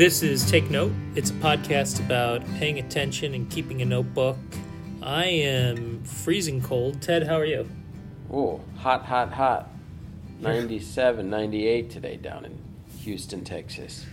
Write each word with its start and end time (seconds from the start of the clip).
This 0.00 0.22
is 0.22 0.50
Take 0.50 0.70
Note. 0.70 0.92
It's 1.14 1.28
a 1.28 1.34
podcast 1.34 2.00
about 2.00 2.42
paying 2.54 2.78
attention 2.78 3.34
and 3.34 3.50
keeping 3.50 3.82
a 3.82 3.84
notebook. 3.84 4.38
I 5.02 5.26
am 5.26 6.02
freezing 6.04 6.62
cold. 6.62 7.02
Ted, 7.02 7.26
how 7.26 7.34
are 7.34 7.44
you? 7.44 7.68
Oh, 8.32 8.62
hot, 8.78 9.04
hot, 9.04 9.30
hot. 9.30 9.68
97, 10.40 11.28
98 11.28 11.90
today 11.90 12.16
down 12.16 12.46
in 12.46 12.58
Houston, 13.00 13.44
Texas. 13.44 14.06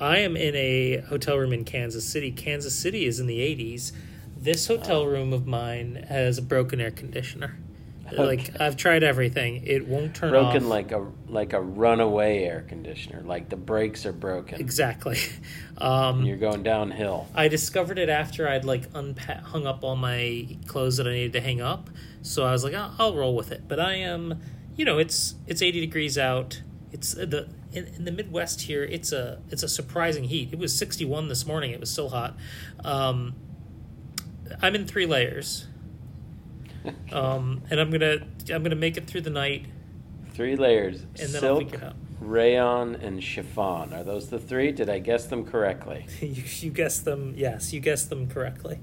I 0.00 0.20
am 0.20 0.38
in 0.38 0.56
a 0.56 1.02
hotel 1.06 1.36
room 1.36 1.52
in 1.52 1.64
Kansas 1.64 2.08
City. 2.08 2.32
Kansas 2.32 2.74
City 2.74 3.04
is 3.04 3.20
in 3.20 3.26
the 3.26 3.40
80s. 3.40 3.92
This 4.38 4.68
hotel 4.68 5.00
oh. 5.00 5.04
room 5.06 5.34
of 5.34 5.46
mine 5.46 6.06
has 6.08 6.38
a 6.38 6.42
broken 6.42 6.80
air 6.80 6.92
conditioner. 6.92 7.58
Like 8.16 8.60
I've 8.60 8.76
tried 8.76 9.02
everything, 9.02 9.62
it 9.66 9.86
won't 9.86 10.14
turn 10.14 10.30
Broken 10.30 10.64
off. 10.64 10.68
like 10.70 10.92
a 10.92 11.06
like 11.28 11.52
a 11.52 11.60
runaway 11.60 12.44
air 12.44 12.64
conditioner. 12.68 13.22
Like 13.22 13.48
the 13.48 13.56
brakes 13.56 14.06
are 14.06 14.12
broken. 14.12 14.60
exactly. 14.60 15.18
Um, 15.80 16.24
you're 16.24 16.36
going 16.36 16.64
downhill. 16.64 17.28
I 17.36 17.46
discovered 17.46 18.00
it 18.00 18.08
after 18.08 18.48
I'd 18.48 18.64
like 18.64 18.90
unpa- 18.94 19.42
hung 19.42 19.64
up 19.64 19.84
all 19.84 19.94
my 19.94 20.56
clothes 20.66 20.96
that 20.96 21.06
I 21.06 21.12
needed 21.12 21.34
to 21.34 21.40
hang 21.40 21.60
up. 21.60 21.88
So 22.22 22.44
I 22.44 22.50
was 22.50 22.64
like, 22.64 22.74
I'll, 22.74 22.92
I'll 22.98 23.14
roll 23.14 23.36
with 23.36 23.52
it. 23.52 23.68
But 23.68 23.78
I 23.78 23.92
am, 23.92 24.40
you 24.74 24.84
know, 24.84 24.98
it's 24.98 25.36
it's 25.46 25.62
80 25.62 25.78
degrees 25.78 26.18
out. 26.18 26.62
It's 26.90 27.16
uh, 27.16 27.26
the 27.26 27.48
in, 27.72 27.86
in 27.94 28.04
the 28.06 28.10
Midwest 28.10 28.62
here. 28.62 28.82
It's 28.82 29.12
a 29.12 29.40
it's 29.50 29.62
a 29.62 29.68
surprising 29.68 30.24
heat. 30.24 30.52
It 30.52 30.58
was 30.58 30.76
61 30.76 31.28
this 31.28 31.46
morning. 31.46 31.70
It 31.70 31.78
was 31.78 31.90
still 31.92 32.08
hot. 32.08 32.36
Um, 32.84 33.36
I'm 34.60 34.74
in 34.74 34.84
three 34.84 35.06
layers, 35.06 35.67
um, 37.12 37.62
and 37.70 37.80
I'm 37.80 37.90
gonna 37.90 38.26
I'm 38.52 38.62
gonna 38.62 38.74
make 38.74 38.96
it 38.96 39.06
through 39.06 39.22
the 39.22 39.30
night, 39.30 39.66
Three 40.32 40.56
layers. 40.56 41.02
and 41.20 41.30
then 41.30 41.44
I'll 41.44 41.60
Silk, 41.60 41.74
it 41.74 41.92
rayon, 42.20 42.94
and 42.96 43.22
chiffon. 43.22 43.92
Are 43.92 44.04
those 44.04 44.28
the 44.28 44.38
three? 44.38 44.72
Did 44.72 44.88
I 44.88 44.98
guess 44.98 45.26
them 45.26 45.44
correctly? 45.44 46.06
you, 46.20 46.42
you 46.60 46.70
guessed 46.70 47.04
them. 47.04 47.34
Yes, 47.36 47.72
you 47.72 47.80
guessed 47.80 48.10
them 48.10 48.28
correctly. 48.28 48.78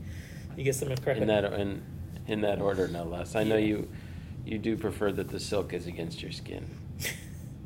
You 0.55 0.63
guessed 0.63 0.79
them 0.79 0.89
correctly. 0.95 1.21
In 1.21 1.27
that 1.27 1.53
in 1.53 1.83
in 2.27 2.41
that 2.41 2.61
order, 2.61 2.87
no 2.87 3.03
less. 3.03 3.35
I 3.35 3.43
know 3.43 3.57
you 3.57 3.87
you 4.45 4.57
do 4.57 4.77
prefer 4.77 5.11
that 5.11 5.29
the 5.29 5.39
silk 5.39 5.73
is 5.73 5.87
against 5.87 6.21
your 6.21 6.31
skin. 6.31 6.65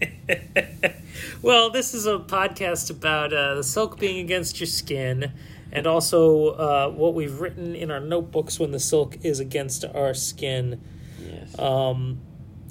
well, 1.41 1.69
this 1.69 1.93
is 1.93 2.05
a 2.05 2.19
podcast 2.19 2.89
about 2.89 3.33
uh, 3.33 3.55
the 3.55 3.63
silk 3.63 3.99
being 3.99 4.19
against 4.19 4.59
your 4.59 4.67
skin, 4.67 5.31
and 5.71 5.87
also 5.87 6.49
uh, 6.49 6.89
what 6.89 7.13
we've 7.13 7.39
written 7.39 7.75
in 7.75 7.91
our 7.91 7.99
notebooks 7.99 8.59
when 8.59 8.71
the 8.71 8.79
silk 8.79 9.17
is 9.23 9.39
against 9.39 9.85
our 9.85 10.13
skin. 10.13 10.81
Yes. 11.21 11.57
Um, 11.59 12.19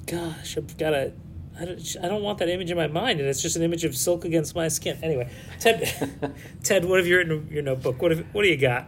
gosh, 0.05 0.57
I've 0.57 0.77
got 0.77 0.93
a. 0.93 1.13
I 1.59 1.65
don't, 1.65 1.95
I 2.01 2.07
don't 2.07 2.23
want 2.23 2.37
that 2.37 2.47
image 2.47 2.71
in 2.71 2.77
my 2.77 2.87
mind, 2.87 3.19
and 3.19 3.27
it's 3.27 3.41
just 3.41 3.57
an 3.57 3.63
image 3.63 3.83
of 3.83 3.93
silk 3.95 4.23
against 4.23 4.55
my 4.55 4.69
skin. 4.69 4.97
Anyway, 5.03 5.29
Ted, 5.59 6.33
Ted, 6.63 6.85
what 6.85 6.99
have 6.99 7.07
you 7.07 7.17
written 7.17 7.47
in 7.47 7.53
your 7.53 7.63
notebook? 7.63 8.01
What 8.01 8.11
have, 8.11 8.25
what 8.31 8.43
do 8.43 8.47
you 8.47 8.55
got? 8.55 8.87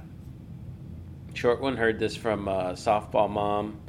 Short 1.34 1.60
one 1.60 1.76
heard 1.76 2.00
this 2.00 2.16
from 2.16 2.48
uh, 2.48 2.72
softball 2.72 3.30
mom 3.30 3.80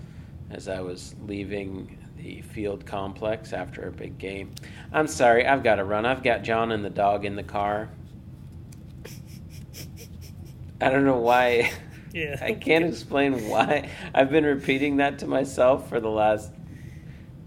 as 0.50 0.68
I 0.68 0.80
was 0.80 1.14
leaving 1.26 1.98
the 2.16 2.42
field 2.42 2.86
complex 2.86 3.52
after 3.52 3.88
a 3.88 3.92
big 3.92 4.18
game. 4.18 4.52
I'm 4.92 5.06
sorry, 5.06 5.46
I've 5.46 5.64
got 5.64 5.76
to 5.76 5.84
run. 5.84 6.06
I've 6.06 6.22
got 6.22 6.42
John 6.42 6.72
and 6.72 6.84
the 6.84 6.90
dog 6.90 7.24
in 7.24 7.36
the 7.36 7.42
car. 7.42 7.88
I 10.82 10.90
don't 10.90 11.04
know 11.04 11.18
why. 11.18 11.70
Yeah, 12.14 12.36
I 12.42 12.52
can't 12.52 12.84
explain 12.84 13.48
why. 13.48 13.88
I've 14.14 14.30
been 14.30 14.44
repeating 14.44 14.98
that 14.98 15.20
to 15.20 15.26
myself 15.26 15.88
for 15.88 15.98
the 15.98 16.10
last 16.10 16.52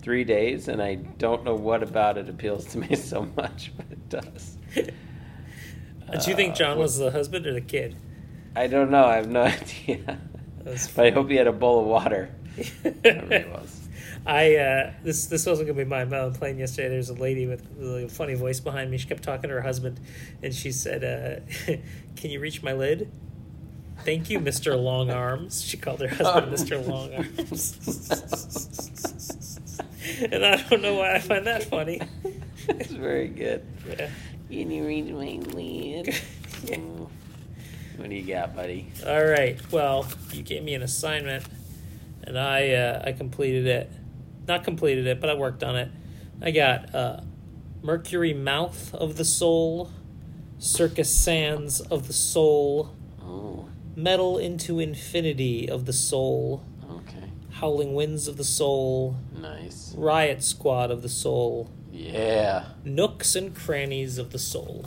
three 0.02 0.24
days, 0.24 0.68
and 0.68 0.82
I 0.82 0.96
don't 0.96 1.44
know 1.44 1.54
what 1.54 1.84
about 1.84 2.18
it 2.18 2.30
appeals 2.30 2.66
to 2.74 2.80
me 2.80 2.96
so 3.12 3.28
much, 3.38 3.72
but 3.78 3.86
it 3.92 4.10
does. 4.10 4.58
Do 4.74 6.32
you 6.32 6.36
think 6.36 6.54
Uh, 6.54 6.56
John 6.56 6.80
was 6.80 6.98
the 6.98 7.12
husband 7.12 7.46
or 7.46 7.54
the 7.54 7.62
kid? 7.62 7.96
I 8.56 8.66
don't 8.66 8.90
know. 8.90 9.06
I 9.06 9.18
have 9.18 9.30
no 9.30 9.42
idea. 9.44 10.20
But 10.64 10.90
I 10.98 11.12
hope 11.12 11.30
he 11.30 11.36
had 11.36 11.46
a 11.46 11.52
bowl 11.54 11.82
of 11.82 11.86
water. 11.86 12.34
It 12.58 13.48
was. 13.52 13.88
I 14.26 14.56
uh, 14.56 14.94
this 15.04 15.28
this 15.28 15.46
wasn't 15.46 15.68
gonna 15.68 15.78
be 15.78 15.86
mine, 15.88 16.10
but 16.10 16.20
on 16.22 16.34
the 16.34 16.40
plane 16.40 16.58
yesterday, 16.58 16.90
there's 16.90 17.10
a 17.10 17.14
lady 17.14 17.46
with 17.46 17.62
a 17.80 18.08
funny 18.10 18.34
voice 18.34 18.60
behind 18.60 18.90
me. 18.90 18.98
She 18.98 19.08
kept 19.08 19.22
talking 19.22 19.50
to 19.50 19.54
her 19.56 19.62
husband, 19.62 20.00
and 20.42 20.52
she 20.56 20.72
said, 20.72 21.04
uh, 21.04 21.76
"Can 22.16 22.32
you 22.32 22.40
reach 22.40 22.64
my 22.64 22.74
lid?" 22.74 23.12
Thank 24.06 24.30
you, 24.30 24.40
Mister 24.40 24.76
Long 24.76 25.10
Arms. 25.10 25.64
She 25.64 25.78
called 25.78 26.00
her 26.02 26.08
husband 26.08 26.52
Mister 26.52 26.78
Long 26.78 27.14
Arms, 27.14 27.76
and 30.32 30.46
I 30.46 30.62
don't 30.70 30.82
know 30.82 30.94
why 30.96 31.16
I 31.16 31.20
find 31.20 31.48
that 31.48 31.64
funny. 31.64 32.00
it's 32.70 32.92
very 32.92 33.28
good. 33.28 33.66
Yeah. 33.88 34.10
Can 34.50 34.72
you 34.72 34.86
read 34.86 35.12
my 35.12 35.40
lid? 35.54 36.16
Yeah. 36.64 36.78
What 37.98 38.10
do 38.10 38.16
you 38.16 38.26
got, 38.26 38.56
buddy? 38.56 38.92
All 39.06 39.24
right. 39.24 39.60
Well, 39.72 40.08
you 40.32 40.42
gave 40.42 40.64
me 40.64 40.74
an 40.74 40.82
assignment, 40.82 41.44
and 42.24 42.40
I 42.40 42.72
uh, 42.72 43.04
I 43.06 43.12
completed 43.12 43.68
it. 43.68 43.92
Not 44.48 44.64
completed 44.64 45.06
it, 45.06 45.22
but 45.22 45.30
I 45.30 45.36
worked 45.36 45.64
on 45.64 45.76
it. 45.76 45.92
I 46.42 46.50
got 46.52 46.96
uh, 46.96 47.22
Mercury 47.84 48.34
Mouth 48.34 48.96
of 48.96 49.18
the 49.18 49.26
Soul, 49.26 49.92
Circus 50.58 51.14
Sands 51.14 51.82
of 51.82 52.08
the 52.08 52.14
Soul, 52.14 52.96
Oh, 53.22 53.68
Metal 53.96 54.38
into 54.38 54.80
Infinity 54.80 55.70
of 55.70 55.86
the 55.86 55.94
Soul, 55.94 56.64
okay. 56.90 57.30
Howling 57.52 57.94
Winds 57.94 58.28
of 58.28 58.38
the 58.38 58.44
Soul, 58.44 59.16
Nice. 59.40 59.94
Riot 59.98 60.44
Squad 60.44 60.92
of 60.92 61.02
the 61.02 61.10
Soul, 61.10 61.70
Yeah. 61.92 62.66
Nooks 62.84 63.36
and 63.36 63.56
Crannies 63.56 64.18
of 64.18 64.32
the 64.32 64.40
Soul. 64.40 64.86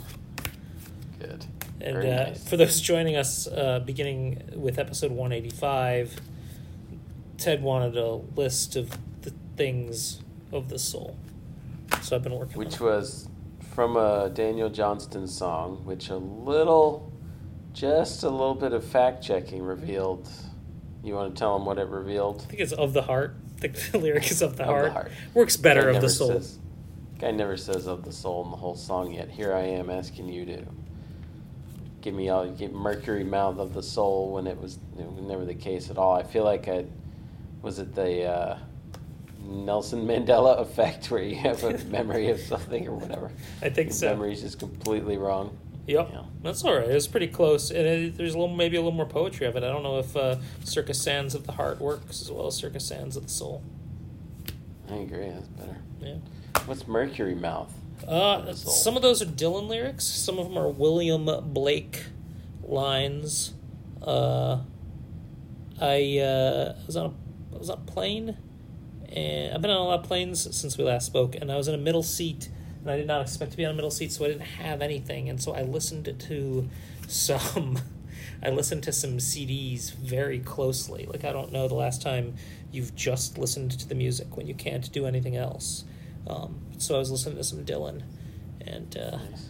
Good. 1.19 1.45
And 1.81 1.95
Very 1.95 2.11
uh, 2.11 2.23
nice. 2.25 2.47
for 2.47 2.57
those 2.57 2.79
joining 2.81 3.15
us, 3.15 3.47
uh, 3.47 3.79
beginning 3.79 4.43
with 4.55 4.77
episode 4.77 5.11
185, 5.11 6.19
Ted 7.37 7.63
wanted 7.63 7.95
a 7.97 8.15
list 8.35 8.75
of 8.75 8.97
the 9.21 9.33
things 9.55 10.21
of 10.51 10.67
the 10.69 10.77
soul. 10.77 11.15
So 12.01 12.15
I've 12.15 12.23
been 12.23 12.33
working 12.33 12.57
Which 12.57 12.79
was 12.81 13.29
from 13.73 13.95
a 13.95 14.29
Daniel 14.29 14.69
Johnston 14.69 15.25
song, 15.27 15.85
which 15.85 16.09
a 16.09 16.17
little, 16.17 17.08
just 17.73 18.23
a 18.23 18.29
little 18.29 18.55
bit 18.55 18.73
of 18.73 18.83
fact 18.83 19.23
checking 19.23 19.61
revealed. 19.63 20.29
You 21.03 21.13
want 21.13 21.33
to 21.35 21.39
tell 21.39 21.57
them 21.57 21.65
what 21.65 21.77
it 21.77 21.87
revealed? 21.87 22.41
I 22.45 22.49
think 22.49 22.59
it's 22.61 22.71
of 22.73 22.93
the 22.93 23.01
heart. 23.03 23.35
The 23.61 23.69
lyric 23.97 24.29
is 24.31 24.41
of 24.41 24.57
the, 24.57 24.63
Of 24.63 24.67
the 24.67 24.73
heart. 24.73 24.91
heart. 24.91 25.11
Works 25.33 25.57
better 25.57 25.83
Guy 25.91 25.95
of 25.97 26.01
the 26.01 26.09
soul. 26.09 26.29
Says, 26.29 26.59
guy 27.19 27.31
never 27.31 27.57
says 27.57 27.87
of 27.87 28.03
the 28.03 28.11
soul 28.11 28.43
in 28.45 28.51
the 28.51 28.57
whole 28.57 28.75
song 28.75 29.13
yet. 29.13 29.29
Here 29.29 29.53
I 29.53 29.61
am 29.61 29.89
asking 29.89 30.29
you 30.29 30.45
to 30.45 30.65
give 32.01 32.13
me 32.13 32.29
all 32.29 32.49
give 32.49 32.71
Mercury 32.73 33.23
mouth 33.23 33.59
of 33.59 33.73
the 33.73 33.83
soul 33.83 34.31
when 34.33 34.47
it 34.47 34.57
was, 34.59 34.77
it 34.97 35.05
was 35.05 35.21
never 35.23 35.45
the 35.45 35.53
case 35.53 35.89
at 35.89 35.97
all. 35.97 36.15
I 36.15 36.23
feel 36.23 36.43
like 36.45 36.67
I 36.67 36.85
was 37.61 37.79
it 37.79 37.93
the 37.93 38.23
uh, 38.25 38.57
Nelson 39.45 40.05
Mandela 40.05 40.59
effect 40.59 41.11
where 41.11 41.21
you 41.21 41.35
have 41.35 41.63
a 41.63 41.77
memory 41.85 42.29
of 42.29 42.39
something 42.39 42.87
or 42.87 42.95
whatever. 42.95 43.31
I 43.61 43.69
think 43.69 43.87
Your 43.89 43.93
so. 43.95 44.09
Memory's 44.09 44.41
just 44.41 44.59
completely 44.59 45.17
wrong. 45.17 45.57
Yep. 45.89 46.09
Yeah. 46.13 46.21
That's 46.43 46.63
all 46.63 46.75
right. 46.75 46.87
It 46.87 46.93
was 46.93 47.07
pretty 47.07 47.27
close. 47.27 47.71
And 47.71 47.79
it, 47.79 48.15
there's 48.15 48.35
a 48.35 48.39
little, 48.39 48.55
maybe 48.55 48.77
a 48.77 48.79
little 48.79 48.95
more 48.95 49.07
poetry 49.07 49.47
of 49.47 49.55
it. 49.55 49.63
I 49.63 49.69
don't 49.69 49.81
know 49.81 49.97
if 49.97 50.15
uh, 50.15 50.35
Circus 50.63 51.01
Sands 51.01 51.33
of 51.33 51.47
the 51.47 51.53
Heart 51.53 51.81
works 51.81 52.21
as 52.21 52.31
well 52.31 52.45
as 52.45 52.55
Circus 52.55 52.85
Sands 52.85 53.17
of 53.17 53.23
the 53.23 53.29
Soul. 53.29 53.63
I 54.87 54.97
agree. 54.97 55.29
That's 55.29 55.47
better. 55.47 55.77
Yeah. 55.99 56.17
What's 56.65 56.87
Mercury 56.87 57.33
mouth? 57.33 57.73
Uh, 58.07 58.53
some 58.53 58.95
of 58.95 59.01
those 59.01 59.21
are 59.21 59.25
Dylan 59.25 59.67
lyrics. 59.67 60.05
Some 60.05 60.37
of 60.37 60.47
them 60.47 60.57
are 60.57 60.69
William 60.69 61.27
Blake 61.53 62.05
lines. 62.63 63.53
Uh, 64.01 64.59
I 65.81 66.19
uh, 66.19 66.75
was 66.85 66.95
on 66.95 67.05
a, 67.07 67.55
I 67.55 67.57
was 67.57 67.69
on 67.69 67.79
a 67.79 67.91
plane, 67.91 68.37
and 69.11 69.53
I've 69.53 69.61
been 69.61 69.71
on 69.71 69.77
a 69.77 69.83
lot 69.83 69.99
of 70.01 70.05
planes 70.05 70.55
since 70.55 70.77
we 70.77 70.83
last 70.83 71.07
spoke. 71.07 71.35
And 71.35 71.51
I 71.51 71.57
was 71.57 71.67
in 71.67 71.73
a 71.75 71.79
middle 71.79 72.03
seat, 72.03 72.49
and 72.81 72.89
I 72.91 72.97
did 72.97 73.07
not 73.07 73.21
expect 73.21 73.51
to 73.51 73.57
be 73.57 73.65
on 73.65 73.71
a 73.71 73.75
middle 73.75 73.91
seat, 73.91 74.11
so 74.11 74.25
I 74.25 74.29
didn't 74.29 74.41
have 74.41 74.81
anything. 74.81 75.29
And 75.29 75.41
so 75.41 75.53
I 75.53 75.61
listened 75.63 76.13
to 76.27 76.69
some. 77.07 77.79
I 78.41 78.51
listened 78.51 78.83
to 78.83 78.93
some 78.93 79.17
CDs 79.17 79.93
very 79.93 80.39
closely. 80.39 81.05
Like 81.05 81.25
I 81.25 81.33
don't 81.33 81.51
know 81.51 81.67
the 81.67 81.75
last 81.75 82.01
time 82.01 82.35
you've 82.71 82.95
just 82.95 83.37
listened 83.37 83.71
to 83.79 83.87
the 83.87 83.95
music 83.95 84.37
when 84.37 84.47
you 84.47 84.53
can't 84.53 84.89
do 84.93 85.05
anything 85.05 85.35
else. 85.35 85.83
Um, 86.27 86.59
so 86.77 86.95
I 86.95 86.99
was 86.99 87.11
listening 87.11 87.35
to 87.37 87.43
some 87.43 87.65
Dylan 87.65 88.03
and 88.65 88.95
uh, 88.97 89.17
Nice. 89.17 89.49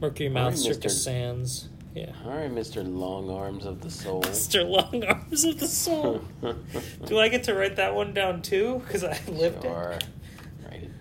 Mercury 0.00 0.28
Mouth, 0.28 0.50
right, 0.52 0.58
Circus 0.58 0.94
Mr. 0.94 1.04
Sands. 1.04 1.68
Yeah. 1.94 2.12
All 2.24 2.30
right, 2.36 2.50
Mister 2.52 2.84
Long 2.84 3.30
Arms 3.30 3.64
of 3.66 3.80
the 3.80 3.90
Soul. 3.90 4.22
Mr. 4.24 4.64
Long 4.68 5.02
Arms 5.04 5.42
of 5.42 5.58
the 5.58 5.66
Soul. 5.66 6.22
Do 7.06 7.18
I 7.18 7.26
get 7.28 7.42
to 7.44 7.54
write 7.54 7.76
that 7.76 7.96
one 7.96 8.14
down 8.14 8.42
too? 8.42 8.80
Because 8.86 9.02
I 9.02 9.18
lived 9.26 9.62
Sure. 9.64 9.92
it. 9.98 10.04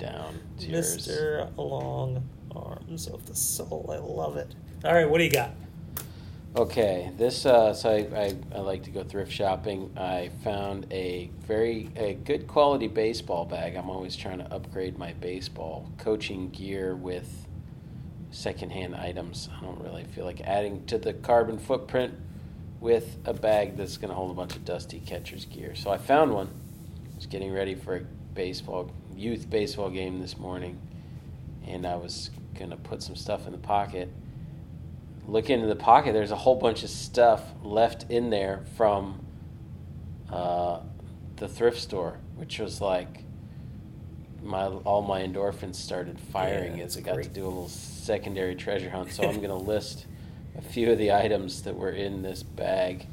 Write 0.10 0.16
it 0.16 0.18
down. 0.18 0.40
It's 0.56 0.66
yours. 0.66 1.08
Mr. 1.08 1.58
Long 1.58 2.30
Arms 2.56 3.08
of 3.08 3.26
the 3.26 3.36
Soul. 3.36 3.90
I 3.94 3.98
love 3.98 4.38
it. 4.38 4.54
All 4.84 4.94
right, 4.94 5.10
what 5.10 5.18
do 5.18 5.24
you 5.24 5.32
got? 5.32 5.52
Okay, 6.56 7.12
this 7.16 7.46
uh, 7.46 7.76
so 7.76 7.92
I, 7.92 8.20
I, 8.20 8.36
I 8.56 8.60
like 8.62 8.84
to 8.84 8.90
go 8.90 9.04
thrift 9.04 9.32
shopping. 9.32 9.92
I 9.96 10.32
found 10.44 10.92
a 10.92 11.30
very 11.46 11.90
a 11.96 12.16
good 12.16 12.48
quality 12.48 12.88
baseball 12.88 13.46
bag. 13.46 13.76
I'm 13.76 13.90
always 13.90 14.16
trying 14.16 14.40
to 14.40 14.52
upgrade 14.52 14.98
my 14.98 15.14
baseball 15.14 15.92
coaching 16.00 16.50
gear 16.50 16.96
with 16.96 17.46
secondhand 18.32 18.96
items. 18.96 19.48
I 19.56 19.64
don't 19.64 19.80
really 19.80 20.06
feel 20.06 20.26
like 20.26 20.42
adding 20.42 20.86
to 20.88 20.98
the 20.98 21.14
carbon 21.14 21.60
footprint 21.60 22.16
with 22.80 23.18
a 23.26 23.34
bag 23.34 23.78
that's 23.78 23.98
going 23.98 24.10
to 24.10 24.16
hold 24.16 24.32
a 24.32 24.34
bunch 24.34 24.56
of 24.56 24.66
dusty 24.66 25.00
catcher's 25.00 25.46
gear. 25.46 25.76
So 25.76 25.92
I 25.92 25.98
found 25.98 26.34
one. 26.34 26.48
I 26.48 27.16
was 27.16 27.28
getting 27.28 27.52
ready 27.52 27.76
for 27.76 27.98
a 27.98 28.02
baseball 28.34 28.92
youth 29.20 29.50
baseball 29.50 29.90
game 29.90 30.20
this 30.22 30.38
morning, 30.38 30.80
and 31.68 31.86
I 31.86 31.96
was 31.98 32.32
to 32.72 32.78
put 32.78 33.04
some 33.04 33.16
stuff 33.16 33.46
in 33.46 33.52
the 33.52 33.58
pocket. 33.58 34.10
Look 35.28 35.50
into 35.50 35.68
the 35.68 35.76
pocket. 35.76 36.14
There's 36.14 36.32
a 36.32 36.36
whole 36.36 36.56
bunch 36.56 36.84
of 36.84 36.90
stuff 36.90 37.44
left 37.64 38.10
in 38.10 38.30
there 38.30 38.64
from 38.78 39.24
uh, 40.32 40.80
the 41.36 41.48
thrift 41.48 41.80
store, 41.80 42.18
which 42.36 42.60
was 42.60 42.82
like 42.82 43.24
my 44.42 44.66
all 44.66 45.02
my 45.02 45.22
endorphins 45.22 45.76
started 45.76 46.20
firing 46.20 46.78
Yeah, 46.78 46.86
as 46.86 46.98
I 46.98 47.02
got 47.02 47.16
great. 47.16 47.26
to 47.26 47.30
do 47.32 47.44
a 47.44 47.48
little 47.50 47.68
secondary 47.68 48.56
treasure 48.56 48.90
hunt. 48.90 49.12
So 49.12 49.24
I'm 49.24 49.36
to 49.50 49.56
list 49.56 50.06
a 50.58 50.62
few 50.62 50.92
of 50.92 50.98
the 50.98 51.12
items 51.12 51.64
that 51.64 51.76
were 51.76 51.92
in 51.92 52.22
this 52.22 52.42
bag. 52.42 53.06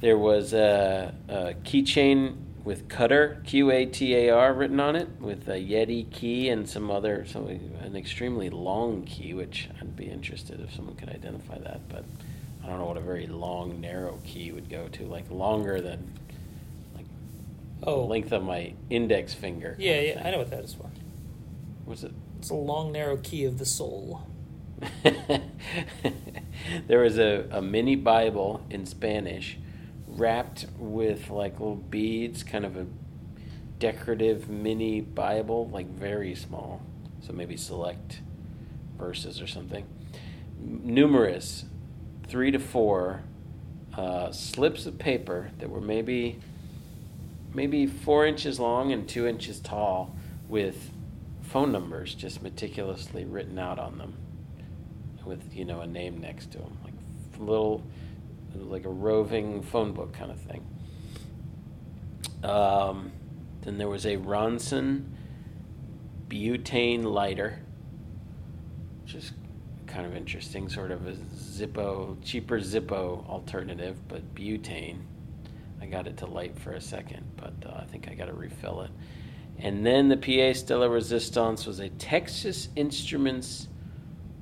There 0.00 0.18
was 0.18 0.52
a, 0.52 1.14
a 1.28 1.54
keychain 1.64 2.36
with 2.64 2.88
Qatar 2.88 3.44
Q 3.44 3.70
A 3.70 3.86
T 3.86 4.14
A 4.14 4.30
R 4.30 4.52
written 4.54 4.78
on 4.80 4.94
it, 4.96 5.08
with 5.20 5.48
a 5.48 5.52
Yeti 5.58 6.10
key 6.10 6.48
and 6.48 6.68
some 6.68 6.90
other 6.90 7.24
some 7.26 7.46
an 7.48 7.96
extremely 7.96 8.50
long 8.50 9.02
key, 9.04 9.34
which 9.34 9.68
I'd 9.80 9.96
be 9.96 10.04
interested 10.06 10.60
if 10.60 10.72
someone 10.74 10.94
could 10.96 11.08
identify 11.08 11.58
that, 11.58 11.88
but 11.88 12.04
I 12.62 12.68
don't 12.68 12.78
know 12.78 12.86
what 12.86 12.96
a 12.96 13.00
very 13.00 13.26
long 13.26 13.80
narrow 13.80 14.18
key 14.24 14.52
would 14.52 14.68
go 14.70 14.88
to, 14.88 15.04
like 15.04 15.30
longer 15.30 15.80
than 15.80 16.12
like 16.94 17.06
Oh, 17.82 18.02
the 18.02 18.06
length 18.06 18.32
of 18.32 18.44
my 18.44 18.74
index 18.90 19.34
finger. 19.34 19.74
yeah, 19.78 20.00
yeah. 20.00 20.22
I 20.24 20.30
know 20.30 20.38
what 20.38 20.50
that 20.50 20.62
is 20.64 20.74
for. 20.74 20.88
What's 21.84 22.04
it? 22.04 22.12
It's 22.38 22.50
a 22.50 22.54
long, 22.54 22.92
narrow 22.92 23.16
key 23.16 23.44
of 23.44 23.58
the 23.58 23.66
soul. 23.66 24.22
there 26.86 27.00
was 27.00 27.18
a, 27.18 27.46
a 27.50 27.62
mini 27.62 27.96
Bible 27.96 28.64
in 28.70 28.86
Spanish 28.86 29.58
wrapped 30.16 30.66
with 30.78 31.30
like 31.30 31.52
little 31.54 31.76
beads, 31.76 32.42
kind 32.42 32.64
of 32.64 32.76
a 32.76 32.86
decorative 33.78 34.48
mini 34.48 35.00
Bible, 35.00 35.68
like 35.68 35.88
very 35.88 36.34
small. 36.34 36.82
So 37.20 37.32
maybe 37.32 37.56
select 37.56 38.20
verses 38.98 39.40
or 39.40 39.46
something. 39.46 39.86
Numerous, 40.58 41.64
three 42.26 42.50
to 42.50 42.58
four 42.58 43.22
uh, 43.94 44.30
slips 44.32 44.86
of 44.86 44.98
paper 44.98 45.50
that 45.58 45.68
were 45.68 45.80
maybe 45.80 46.38
maybe 47.54 47.86
four 47.86 48.26
inches 48.26 48.58
long 48.58 48.92
and 48.92 49.06
two 49.08 49.26
inches 49.26 49.60
tall 49.60 50.16
with 50.48 50.90
phone 51.42 51.70
numbers 51.70 52.14
just 52.14 52.42
meticulously 52.42 53.24
written 53.26 53.58
out 53.58 53.78
on 53.78 53.98
them 53.98 54.14
with 55.26 55.54
you 55.54 55.64
know 55.64 55.80
a 55.82 55.86
name 55.86 56.18
next 56.18 56.50
to 56.50 56.58
them 56.58 56.78
like 56.82 56.94
little 57.38 57.82
like 58.54 58.84
a 58.84 58.90
roving 58.90 59.62
phone 59.62 59.92
book 59.92 60.12
kind 60.12 60.30
of 60.30 60.40
thing 60.40 60.66
um, 62.44 63.12
then 63.62 63.78
there 63.78 63.88
was 63.88 64.06
a 64.06 64.16
ronson 64.16 65.04
butane 66.28 67.04
lighter 67.04 67.60
which 69.02 69.14
is 69.14 69.32
kind 69.86 70.06
of 70.06 70.16
interesting 70.16 70.68
sort 70.68 70.90
of 70.90 71.06
a 71.06 71.12
zippo 71.12 72.16
cheaper 72.22 72.58
zippo 72.58 73.28
alternative 73.28 73.96
but 74.08 74.34
butane 74.34 74.98
I 75.82 75.86
got 75.86 76.06
it 76.06 76.18
to 76.18 76.26
light 76.26 76.56
for 76.56 76.72
a 76.72 76.80
second, 76.80 77.24
but 77.36 77.52
uh, 77.66 77.80
I 77.80 77.84
think 77.86 78.08
I 78.08 78.14
got 78.14 78.26
to 78.26 78.32
refill 78.32 78.82
it. 78.82 78.90
And 79.58 79.84
then 79.84 80.08
the 80.08 80.16
PA 80.16 80.56
Stella 80.56 80.88
Resistance 80.88 81.66
was 81.66 81.80
a 81.80 81.88
Texas 81.88 82.68
Instruments 82.76 83.66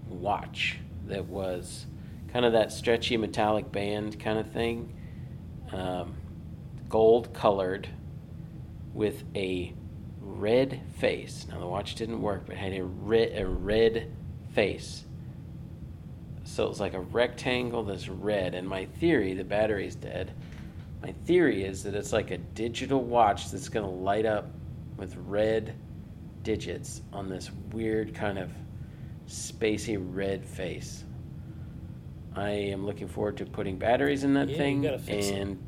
watch 0.07 0.79
that 1.07 1.25
was 1.25 1.87
kind 2.33 2.45
of 2.45 2.53
that 2.53 2.73
stretchy 2.73 3.17
metallic 3.17 3.71
band 3.73 4.19
kind 4.21 4.39
of 4.39 4.51
thing, 4.53 4.95
um, 5.73 6.15
gold 6.89 7.33
colored 7.35 7.89
with 8.93 9.25
a 9.35 9.73
red 10.21 10.81
face. 10.99 11.47
Now 11.49 11.61
the 11.61 11.67
watch 11.67 11.95
didn't 11.95 12.21
work, 12.21 12.43
but 12.47 12.55
it 12.55 12.59
had 12.59 12.73
a 12.73 12.85
red, 12.85 13.33
a 13.37 13.47
red 13.47 14.13
face. 14.53 15.05
So 16.45 16.65
it 16.65 16.69
was 16.69 16.81
like 16.81 16.95
a 16.95 17.01
rectangle 17.01 17.85
that's 17.85 18.09
red. 18.09 18.55
And 18.55 18.69
my 18.69 18.87
theory, 18.87 19.35
the 19.35 19.45
battery's 19.45 19.95
dead. 19.95 20.33
My 21.03 21.13
theory 21.25 21.65
is 21.65 21.83
that 21.85 21.95
it's 21.95 22.13
like 22.13 22.31
a 22.31 22.39
digital 22.39 23.03
watch 23.03 23.51
that's 23.51 23.69
going 23.69 23.87
to 23.87 23.91
light 23.91 24.27
up 24.27 24.51
with 24.97 25.17
red 25.17 25.75
digits 26.43 27.03
on 27.13 27.29
this 27.29 27.51
weird 27.73 28.15
kind 28.15 28.39
of 28.39 28.51
spacey 29.29 29.97
red 29.99 30.45
face. 30.45 31.05
I 32.35 32.51
am 32.51 32.87
looking 32.87 33.09
forward 33.09 33.37
to 33.39 33.47
putting 33.47 33.79
batteries 33.79 34.25
in 34.25 34.35
that 34.35 34.49
Yeah, 34.49 34.53
you 34.53 34.59
thing, 34.59 34.83
gotta 34.83 34.99
fix 34.99 35.29
it. 35.29 35.35
and 35.39 35.59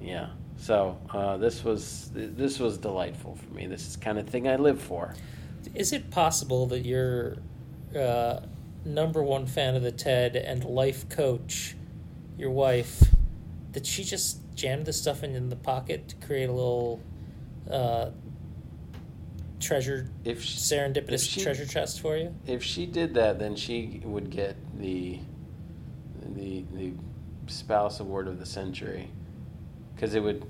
yeah. 0.00 0.28
So 0.58 0.98
uh, 1.12 1.36
this 1.36 1.64
was 1.64 2.10
this 2.14 2.58
was 2.58 2.78
delightful 2.78 3.36
for 3.36 3.54
me. 3.54 3.66
This 3.66 3.86
is 3.86 3.96
the 3.96 4.04
kind 4.04 4.18
of 4.18 4.28
thing 4.28 4.48
I 4.48 4.56
live 4.56 4.80
for. 4.80 5.14
Is 5.74 5.92
it 5.92 6.10
possible 6.10 6.66
that 6.66 6.86
your 6.86 7.38
uh, 7.98 8.40
number 8.84 9.22
one 9.22 9.46
fan 9.46 9.74
of 9.74 9.82
the 9.82 9.92
TED 9.92 10.36
and 10.36 10.64
life 10.64 11.08
coach, 11.08 11.74
your 12.38 12.50
wife, 12.50 13.02
that 13.72 13.84
she 13.84 14.04
just 14.04 14.38
jammed 14.54 14.86
this 14.86 15.00
stuff 15.00 15.22
in 15.24 15.48
the 15.50 15.56
pocket 15.56 16.08
to 16.08 16.26
create 16.26 16.48
a 16.48 16.52
little 16.52 17.00
uh, 17.70 18.10
treasure, 19.60 20.08
If 20.24 20.42
serendipitous 20.44 21.12
if 21.14 21.20
she- 21.22 21.42
treasure 21.42 21.66
chest 21.66 22.00
for 22.00 22.16
you? 22.16 22.34
if 22.46 22.62
she 22.62 22.86
did 22.86 23.12
that, 23.14 23.38
then 23.38 23.56
she 23.56 24.00
would 24.04 24.30
get 24.30 24.56
the 24.78 25.18
the 26.36 26.64
the 26.74 26.92
spouse 27.46 28.00
award 28.00 28.28
of 28.28 28.38
the 28.38 28.46
century, 28.46 29.10
because 29.94 30.14
it 30.14 30.22
would 30.22 30.44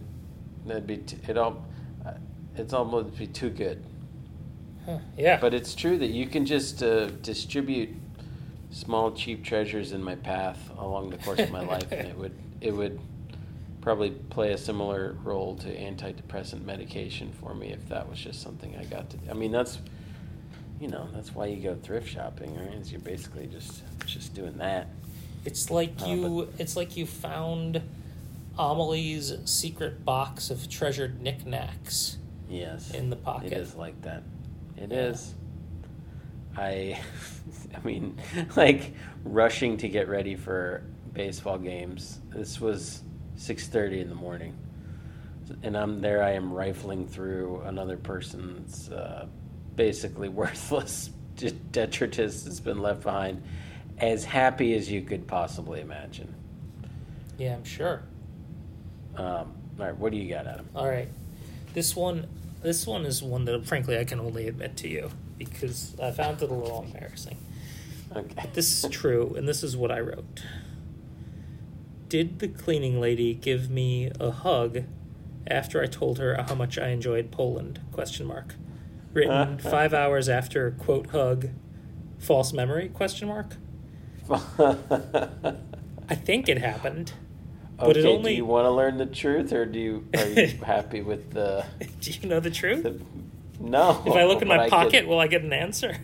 that'd 0.67 0.87
be 0.87 0.99
t- 0.99 1.19
it 1.29 1.39
all 1.39 1.65
uh, 2.05 2.13
it's 2.57 2.73
almost 2.73 3.17
be 3.17 3.27
too 3.27 3.51
good. 3.51 3.83
Huh. 4.85 4.99
Yeah. 5.17 5.39
But 5.41 5.55
it's 5.55 5.75
true 5.75 5.99
that 5.99 6.11
you 6.11 6.27
can 6.27 6.47
just 6.47 6.83
uh, 6.83 7.07
distribute 7.23 7.91
small 8.71 9.13
cheap 9.13 9.45
treasures 9.45 9.93
in 9.93 10.03
my 10.03 10.15
path 10.15 10.71
along 10.79 11.11
the 11.11 11.17
course 11.19 11.41
of 11.41 11.51
my 11.51 11.63
life, 11.63 11.91
and 11.91 12.07
it 12.09 12.17
would 12.17 12.37
it 12.61 12.73
would 12.73 13.01
probably 13.81 14.11
play 14.11 14.53
a 14.53 14.59
similar 14.59 15.17
role 15.23 15.55
to 15.57 15.69
antidepressant 15.69 16.65
medication 16.65 17.33
for 17.33 17.55
me 17.55 17.69
if 17.69 17.89
that 17.89 18.09
was 18.09 18.19
just 18.19 18.43
something 18.43 18.77
I 18.77 18.85
got 18.85 19.09
to. 19.11 19.19
I 19.31 19.35
mean, 19.35 19.53
that's 19.53 19.79
you 20.81 20.89
know 20.89 21.09
that's 21.15 21.35
why 21.35 21.47
you 21.47 21.63
go 21.63 21.75
thrift 21.75 22.09
shopping, 22.09 22.57
right? 22.57 22.75
Is 22.75 22.91
you're 22.91 23.01
basically 23.01 23.47
just 23.47 23.83
just 24.07 24.35
doing 24.35 24.57
that. 24.59 24.89
It's 25.47 25.71
like 25.71 25.95
Uh, 26.03 26.07
you. 26.07 26.49
It's 26.59 26.77
like 26.77 26.97
you 26.97 27.07
found 27.07 27.81
Amelie's 28.59 29.33
secret 29.45 30.05
box 30.05 30.51
of 30.51 30.69
treasured 30.69 31.21
knickknacks 31.23 32.19
Yes, 32.49 32.93
in 32.93 33.11
the 33.11 33.17
pocket. 33.17 33.53
It 33.53 33.59
is 33.59 33.75
like 33.75 34.01
that. 34.03 34.23
It 34.77 34.93
is. 34.93 35.35
Yeah. 36.57 36.63
I, 36.63 37.01
I 37.77 37.87
mean, 37.87 38.19
like 38.57 38.93
rushing 39.25 39.77
to 39.79 39.89
get 39.89 40.09
ready 40.09 40.35
for 40.37 40.83
baseball 41.13 41.59
games. 41.59 42.21
This 42.31 42.61
was 42.61 43.03
six 43.37 43.69
thirty 43.69 44.01
in 44.01 44.09
the 44.09 44.15
morning, 44.15 44.57
and 45.63 45.77
I'm 45.77 46.01
there. 46.01 46.23
I 46.23 46.33
am 46.33 46.53
rifling 46.53 47.07
through 47.07 47.63
another 47.67 47.97
person's 47.97 48.91
uh, 48.91 49.27
basically 49.75 50.29
worthless 50.43 51.11
detritus 51.73 52.43
that's 52.45 52.61
been 52.61 52.81
left 52.81 53.03
behind, 53.03 53.43
as 53.99 54.25
happy 54.25 54.75
as 54.75 54.91
you 54.91 55.03
could 55.03 55.27
possibly 55.27 55.81
imagine. 55.81 56.35
Yeah, 57.39 57.55
I'm 57.55 57.65
sure. 57.65 58.03
Um, 59.17 59.55
all 59.79 59.87
right, 59.87 59.97
what 59.97 60.13
do 60.13 60.19
you 60.19 60.29
got, 60.33 60.47
Adam? 60.47 60.69
All 60.75 60.89
right, 60.89 61.09
this 61.75 61.95
one. 61.97 62.27
This 62.63 62.87
one 62.87 63.05
is 63.05 63.23
one 63.23 63.45
that, 63.45 63.67
frankly, 63.67 63.99
I 63.99 64.05
can 64.05 64.19
only 64.19 64.49
admit 64.49 64.77
to 64.79 64.89
you 64.89 65.11
because 65.39 65.95
I 66.03 66.11
found 66.11 66.43
it 66.43 66.51
a 66.51 66.55
little 66.55 66.83
embarrassing. 66.83 67.37
Okay. 68.15 68.49
This 68.55 68.83
is 68.85 68.91
true, 68.91 69.35
and 69.37 69.47
this 69.47 69.63
is 69.63 69.77
what 69.77 69.93
I 69.93 70.01
wrote. 70.01 70.43
Did 72.09 72.39
the 72.39 72.49
cleaning 72.49 73.01
lady 73.01 73.35
give 73.35 73.71
me 73.71 74.11
a 74.19 74.31
hug 74.31 74.85
after 75.47 75.83
I 75.83 75.87
told 75.87 76.19
her 76.19 76.35
how 76.49 76.55
much 76.55 76.79
I 76.79 76.89
enjoyed 76.89 77.31
Poland? 77.31 77.81
Question 77.93 78.27
mark. 78.27 78.55
Written 79.13 79.59
five 79.59 79.93
hours 79.93 80.29
after 80.29 80.71
quote 80.71 81.11
hug, 81.11 81.51
false 82.19 82.53
memory? 82.53 82.89
Question 82.89 83.29
mark. 83.29 83.57
I 86.09 86.15
think 86.15 86.49
it 86.49 86.59
happened. 86.59 87.13
But 87.79 87.91
okay, 87.91 88.01
it 88.01 88.07
only- 88.07 88.31
do 88.33 88.37
you 88.37 88.45
want 88.47 88.65
to 88.67 88.71
learn 88.71 88.97
the 88.97 89.07
truth, 89.07 89.53
or 89.53 89.67
do 89.67 89.79
you 89.79 90.09
are 90.17 90.27
you 90.27 90.47
happy 90.65 91.03
with 91.03 91.33
the? 91.33 91.65
Do 92.01 92.11
you 92.11 92.29
know 92.29 92.41
the 92.41 92.51
truth? 92.51 92.83
the 92.85 93.01
no. 93.61 94.03
if 94.07 94.13
I 94.15 94.25
look 94.25 94.43
in 94.43 94.49
but 94.49 94.57
my 94.57 94.69
pocket, 94.69 95.01
could- 95.01 95.07
will 95.09 95.19
I 95.21 95.27
get 95.27 95.43
an 95.43 95.53
answer? 95.53 95.97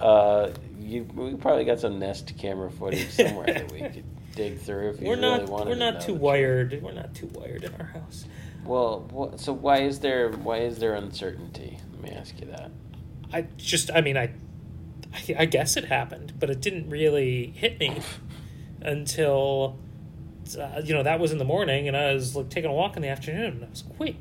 uh, 0.00 0.50
you 0.78 1.04
we 1.14 1.34
probably 1.34 1.64
got 1.64 1.80
some 1.80 1.98
Nest 1.98 2.34
camera 2.38 2.70
footage 2.70 3.08
somewhere 3.10 3.46
that 3.46 3.70
we 3.72 3.78
could 3.80 4.04
dig 4.34 4.58
through 4.58 4.90
if 4.90 5.00
you 5.00 5.08
We're 5.08 5.16
really 5.16 5.38
not. 5.40 5.48
wanted. 5.48 5.68
We're 5.68 5.74
not 5.76 6.00
too 6.00 6.06
the 6.12 6.12
truth. 6.12 6.20
wired. 6.20 6.82
We're 6.82 6.92
not 6.92 7.14
too 7.14 7.26
wired 7.28 7.64
in 7.64 7.74
our 7.80 7.86
house. 7.86 8.24
Well, 8.64 9.34
so 9.36 9.52
why 9.52 9.78
is 9.82 10.00
there 10.00 10.30
why 10.30 10.58
is 10.58 10.78
there 10.78 10.94
uncertainty? 10.94 11.78
Let 11.92 12.02
me 12.02 12.10
ask 12.10 12.38
you 12.40 12.46
that. 12.46 12.70
I 13.32 13.46
just, 13.56 13.90
I 13.92 14.00
mean, 14.00 14.16
I, 14.16 14.30
I, 15.14 15.34
I 15.40 15.44
guess 15.46 15.76
it 15.76 15.84
happened, 15.86 16.34
but 16.38 16.50
it 16.50 16.60
didn't 16.60 16.90
really 16.90 17.46
hit 17.56 17.78
me 17.78 18.00
until, 18.80 19.78
uh, 20.58 20.80
you 20.84 20.94
know, 20.94 21.02
that 21.02 21.20
was 21.20 21.32
in 21.32 21.38
the 21.38 21.44
morning, 21.44 21.88
and 21.88 21.96
I 21.96 22.12
was 22.12 22.34
like 22.36 22.50
taking 22.50 22.70
a 22.70 22.74
walk 22.74 22.96
in 22.96 23.02
the 23.02 23.08
afternoon, 23.08 23.52
and 23.54 23.64
I 23.64 23.68
was 23.68 23.84
like, 23.88 23.98
wait, 23.98 24.16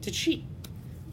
did 0.00 0.14
she? 0.14 0.46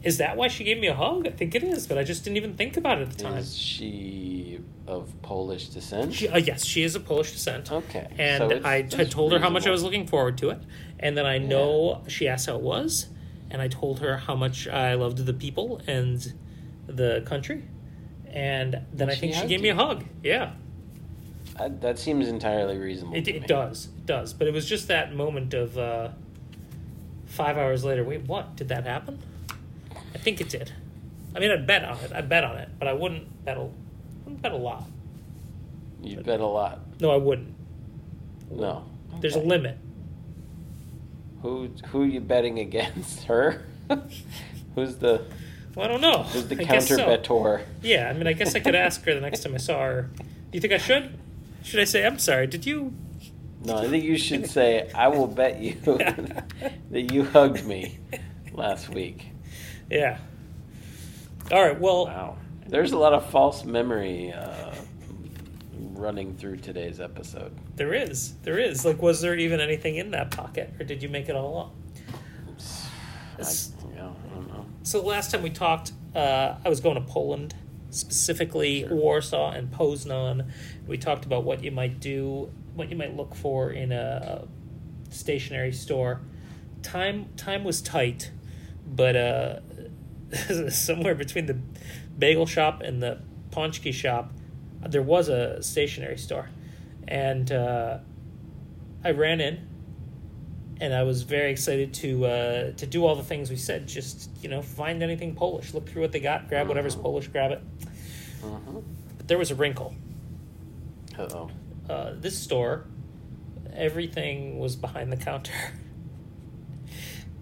Is 0.02 0.18
that 0.18 0.36
why 0.36 0.48
she 0.48 0.62
gave 0.64 0.78
me 0.78 0.86
a 0.86 0.94
hug? 0.94 1.26
I 1.26 1.30
think 1.30 1.54
it 1.54 1.64
is, 1.64 1.86
but 1.86 1.98
I 1.98 2.04
just 2.04 2.22
didn't 2.24 2.36
even 2.36 2.54
think 2.54 2.76
about 2.76 2.98
it 2.98 3.08
at 3.08 3.10
the 3.16 3.24
time. 3.24 3.38
Is 3.38 3.56
she 3.56 4.60
of 4.86 5.12
Polish 5.22 5.68
descent? 5.68 6.14
She, 6.14 6.28
uh, 6.28 6.38
yes, 6.38 6.64
she 6.64 6.82
is 6.82 6.94
of 6.94 7.04
Polish 7.04 7.32
descent. 7.32 7.70
okay. 7.70 8.08
And 8.16 8.50
so 8.50 8.60
I 8.64 8.82
had 8.90 9.10
told 9.10 9.32
her 9.32 9.38
how 9.40 9.50
much 9.50 9.66
I 9.66 9.70
was 9.70 9.82
looking 9.82 10.06
forward 10.06 10.38
to 10.38 10.50
it. 10.50 10.60
And 11.00 11.16
then 11.16 11.26
I 11.26 11.38
know 11.38 12.02
she 12.06 12.26
asked 12.28 12.46
how 12.46 12.56
it 12.56 12.62
was. 12.62 13.08
And 13.50 13.60
I 13.60 13.68
told 13.68 14.00
her 14.00 14.16
how 14.18 14.34
much 14.34 14.68
I 14.68 14.94
loved 14.94 15.18
the 15.26 15.32
people 15.32 15.80
and 15.86 16.32
the 16.86 17.22
country. 17.26 17.64
And 18.32 18.72
then 18.92 19.08
And 19.08 19.10
I 19.10 19.14
she 19.14 19.20
think 19.20 19.32
she 19.32 19.38
hugged 19.40 19.48
gave 19.48 19.60
me 19.62 19.68
a 19.70 19.74
hug. 19.74 20.04
Yeah, 20.22 20.52
I, 21.58 21.68
that 21.68 21.98
seems 21.98 22.28
entirely 22.28 22.76
reasonable. 22.78 23.16
it, 23.16 23.24
to 23.24 23.34
it 23.34 23.42
me. 23.42 23.46
does. 23.48 23.86
It 23.98 24.06
does. 24.06 24.32
But 24.32 24.46
it 24.48 24.52
was 24.54 24.66
just 24.66 24.88
that 24.88 25.14
moment 25.14 25.54
of 25.54 25.76
uh, 25.78 26.10
five 27.26 27.56
hours 27.56 27.84
later. 27.84 28.04
Wait, 28.04 28.22
what? 28.22 28.56
Did 28.56 28.68
that 28.68 28.84
happen? 28.84 29.18
I 30.14 30.18
think 30.18 30.40
it 30.40 30.48
did. 30.48 30.72
I 31.34 31.40
mean, 31.40 31.50
I'd 31.50 31.66
bet 31.66 31.84
on 31.84 31.98
it. 31.98 32.12
I'd 32.12 32.28
bet 32.28 32.44
on 32.44 32.56
it. 32.56 32.68
But 32.78 32.88
I 32.88 32.92
wouldn't 32.92 33.44
bet 33.44 33.56
a, 33.56 33.68
wouldn't 34.24 34.42
bet 34.42 34.52
a 34.52 34.56
lot. 34.56 34.84
You 36.02 36.20
bet 36.20 36.40
a 36.40 36.46
lot. 36.46 36.80
No, 37.00 37.10
I 37.10 37.16
wouldn't. 37.16 37.54
No. 38.50 38.84
There's 39.20 39.36
a 39.36 39.40
limit. 39.40 39.76
Who 41.42 41.70
who 41.88 42.02
are 42.02 42.06
you 42.06 42.20
betting 42.20 42.58
against? 42.58 43.24
Her? 43.28 43.64
Who's 44.74 44.96
the 44.96 45.24
Well, 45.78 45.86
I 45.86 45.90
don't 45.92 46.00
know. 46.00 46.24
who's 46.24 46.48
the 46.48 46.56
I 46.60 46.80
so. 46.80 46.96
counter 46.96 47.16
bettor? 47.16 47.60
Yeah, 47.82 48.08
I 48.10 48.12
mean, 48.12 48.26
I 48.26 48.32
guess 48.32 48.56
I 48.56 48.58
could 48.60 48.74
ask 48.74 49.00
her 49.04 49.14
the 49.14 49.20
next 49.20 49.44
time 49.44 49.54
I 49.54 49.58
saw 49.58 49.78
her. 49.80 50.10
Do 50.18 50.24
you 50.50 50.60
think 50.60 50.72
I 50.72 50.78
should? 50.78 51.16
Should 51.62 51.78
I 51.78 51.84
say, 51.84 52.04
I'm 52.04 52.18
sorry, 52.18 52.48
did 52.48 52.66
you? 52.66 52.92
No, 53.64 53.76
I 53.76 53.88
think 53.88 54.04
you 54.04 54.16
should 54.16 54.48
say, 54.48 54.88
"I 54.94 55.08
will 55.08 55.26
bet 55.26 55.58
you 55.58 55.74
that 55.82 57.12
you 57.12 57.24
hugged 57.24 57.64
me 57.66 57.98
last 58.52 58.88
week." 58.88 59.26
Yeah. 59.90 60.18
All 61.50 61.60
right, 61.60 61.78
well, 61.78 62.06
Wow, 62.06 62.36
there's 62.68 62.92
a 62.92 62.96
lot 62.98 63.14
of 63.14 63.28
false 63.30 63.64
memory 63.64 64.32
uh, 64.32 64.72
running 65.94 66.36
through 66.36 66.58
today's 66.58 67.00
episode. 67.00 67.52
there 67.74 67.92
is. 67.92 68.34
There 68.44 68.60
is. 68.60 68.84
Like, 68.84 69.02
was 69.02 69.20
there 69.20 69.34
even 69.34 69.58
anything 69.60 69.96
in 69.96 70.12
that 70.12 70.30
pocket, 70.30 70.72
or 70.78 70.84
did 70.84 71.02
you 71.02 71.08
make 71.08 71.28
it 71.28 71.34
all 71.34 71.58
up? 71.58 71.74
I, 73.40 73.42
I 74.26 74.34
don't 74.34 74.48
know. 74.48 74.66
So, 74.82 75.00
the 75.00 75.06
last 75.06 75.30
time 75.30 75.42
we 75.42 75.50
talked, 75.50 75.92
uh, 76.14 76.56
I 76.64 76.68
was 76.68 76.80
going 76.80 76.94
to 76.94 77.00
Poland, 77.00 77.54
specifically 77.90 78.80
Sure. 78.80 78.94
Warsaw 78.96 79.52
and 79.52 79.70
Poznan. 79.70 80.50
We 80.86 80.98
talked 80.98 81.24
about 81.24 81.44
what 81.44 81.62
you 81.62 81.70
might 81.70 82.00
do, 82.00 82.50
what 82.74 82.90
you 82.90 82.96
might 82.96 83.16
look 83.16 83.34
for 83.34 83.70
in 83.70 83.92
a 83.92 84.46
stationery 85.10 85.72
store. 85.72 86.20
Time 86.82 87.26
time 87.36 87.64
was 87.64 87.82
tight, 87.82 88.30
but 88.86 89.16
uh, 89.16 89.60
somewhere 90.70 91.14
between 91.14 91.46
the 91.46 91.58
bagel 92.18 92.46
shop 92.46 92.80
and 92.82 93.02
the 93.02 93.18
paczki 93.50 93.92
shop, 93.92 94.32
there 94.86 95.02
was 95.02 95.28
a 95.28 95.62
stationery 95.62 96.18
store, 96.18 96.50
and 97.06 97.50
uh, 97.50 97.98
I 99.04 99.10
ran 99.10 99.40
in, 99.40 99.67
and 100.80 100.94
I 100.94 101.02
was 101.02 101.22
very 101.22 101.50
excited 101.50 101.92
to 101.94 102.26
uh, 102.26 102.72
to 102.72 102.86
do 102.86 103.04
all 103.04 103.14
the 103.16 103.22
things 103.22 103.50
we 103.50 103.56
said. 103.56 103.86
Just 103.86 104.30
you 104.42 104.48
know, 104.48 104.62
find 104.62 105.02
anything 105.02 105.34
Polish, 105.34 105.74
look 105.74 105.88
through 105.88 106.02
what 106.02 106.12
they 106.12 106.20
got, 106.20 106.48
grab 106.48 106.68
whatever's 106.68 106.96
Mhm. 106.96 107.02
Polish, 107.02 107.28
grab 107.28 107.50
it. 107.52 107.62
Uh-huh. 108.44 108.80
But 109.16 109.28
there 109.28 109.38
was 109.38 109.50
a 109.50 109.54
wrinkle. 109.54 109.94
Uh-oh. 111.18 111.50
Uh, 111.88 112.12
this 112.16 112.38
store, 112.38 112.84
everything 113.72 114.58
was 114.58 114.76
behind 114.76 115.10
the 115.10 115.16
counter. 115.16 115.52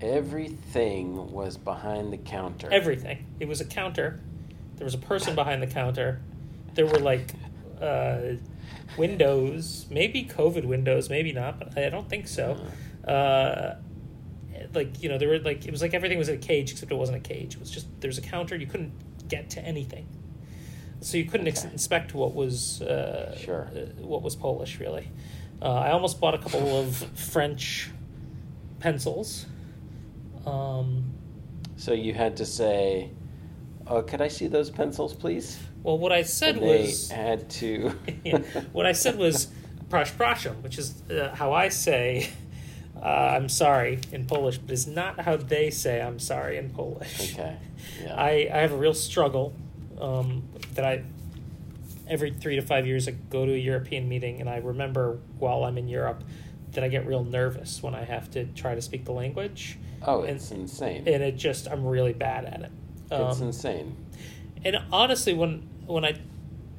Everything 0.00 1.32
was 1.32 1.56
behind 1.56 2.12
the 2.12 2.18
counter. 2.18 2.68
everything. 2.70 3.24
It 3.40 3.48
was 3.48 3.60
a 3.60 3.64
counter. 3.64 4.20
There 4.76 4.84
was 4.84 4.92
a 4.94 4.98
person 4.98 5.34
behind 5.34 5.62
the 5.62 5.66
counter. 5.66 6.20
There 6.74 6.86
were 6.86 6.98
like 6.98 7.32
uh, 7.80 8.18
windows, 8.98 9.86
maybe 9.90 10.24
COVID 10.24 10.64
windows, 10.66 11.08
maybe 11.08 11.32
not, 11.32 11.58
but 11.58 11.78
I 11.78 11.88
don't 11.88 12.08
think 12.10 12.28
so. 12.28 12.60
Uh, 13.06 13.76
like 14.74 15.02
you 15.02 15.08
know, 15.08 15.18
there 15.18 15.28
were 15.28 15.38
like 15.38 15.64
it 15.66 15.70
was 15.70 15.80
like 15.82 15.94
everything 15.94 16.18
was 16.18 16.28
in 16.28 16.34
a 16.36 16.38
cage 16.38 16.72
except 16.72 16.90
it 16.90 16.96
wasn't 16.96 17.16
a 17.18 17.20
cage. 17.20 17.54
It 17.54 17.60
was 17.60 17.70
just 17.70 17.86
there's 18.00 18.18
a 18.18 18.22
counter. 18.22 18.56
You 18.56 18.66
couldn't 18.66 18.92
get 19.28 19.50
to 19.50 19.60
anything, 19.64 20.06
so 21.00 21.16
you 21.16 21.24
couldn't 21.24 21.46
ex- 21.48 21.64
inspect 21.64 22.14
what 22.14 22.34
was 22.34 22.82
uh, 22.82 23.36
Sure. 23.38 23.70
uh, 23.74 23.80
what 24.02 24.22
was 24.22 24.34
Polish 24.36 24.78
really. 24.80 25.08
Uh, 25.62 25.72
I 25.72 25.90
almost 25.90 26.20
bought 26.20 26.34
a 26.34 26.38
couple 26.38 26.78
of 26.80 26.96
French 27.14 27.90
pencils. 28.80 29.46
Um, 30.46 31.12
So 31.76 31.92
you 31.92 32.14
had 32.14 32.36
to 32.38 32.46
say, 32.46 33.10
"Oh, 33.86 34.02
could 34.02 34.20
I 34.20 34.28
see 34.28 34.46
those 34.48 34.70
pencils, 34.70 35.14
please?" 35.14 35.58
well, 35.82 35.98
what 35.98 36.10
I 36.12 36.22
said 36.22 36.56
was 36.58 37.10
had 37.10 37.48
to. 37.60 37.92
Yeah. 38.24 38.38
What 38.72 38.86
I 38.86 38.92
said 38.92 39.16
was 39.18 39.48
prash 39.88 40.12
prasham, 40.16 40.60
which 40.62 40.78
is 40.78 41.02
uh, 41.10 41.30
how 41.34 41.52
I 41.52 41.68
say 41.68 42.30
uh, 43.02 43.06
I'm 43.36 43.48
sorry 43.48 44.00
in 44.12 44.26
Polish, 44.26 44.58
but 44.58 44.70
it's 44.72 44.86
not 44.86 45.20
how 45.20 45.36
they 45.36 45.70
say 45.70 46.00
I'm 46.00 46.18
sorry 46.18 46.56
in 46.56 46.70
Polish. 46.70 47.34
okay. 47.34 47.56
Yeah. 48.02 48.14
I, 48.20 48.48
I 48.52 48.58
have 48.58 48.72
a 48.72 48.76
real 48.76 48.94
struggle 48.94 49.54
um, 50.00 50.44
that 50.74 50.84
I 50.84 51.02
every 52.08 52.30
three 52.32 52.56
to 52.56 52.62
five 52.62 52.86
years 52.86 53.08
I 53.08 53.12
go 53.30 53.44
to 53.46 53.52
a 53.52 53.56
European 53.58 54.08
meeting 54.08 54.40
and 54.40 54.48
I 54.48 54.58
remember 54.58 55.18
while 55.38 55.64
I'm 55.64 55.76
in 55.76 55.88
Europe 55.88 56.22
that 56.72 56.84
I 56.84 56.88
get 56.88 57.06
real 57.06 57.24
nervous 57.24 57.82
when 57.82 57.94
I 57.94 58.04
have 58.04 58.30
to 58.32 58.44
try 58.46 58.74
to 58.76 58.82
speak 58.82 59.04
the 59.04 59.12
language 59.12 59.78
oh, 60.02 60.22
and- 60.22 60.36
it's 60.36 60.50
insane. 60.50 61.02
and 61.06 61.22
it 61.22 61.36
just 61.36 61.66
I'm 61.68 61.84
really 61.84 62.12
bad 62.12 62.44
at 62.44 62.60
it. 62.62 62.70
it's 63.10 63.40
Um, 63.40 63.46
insane. 63.48 63.96
and 64.64 64.76
honestly, 64.92 65.34
when 65.34 65.68
when 65.86 66.04
I 66.04 66.14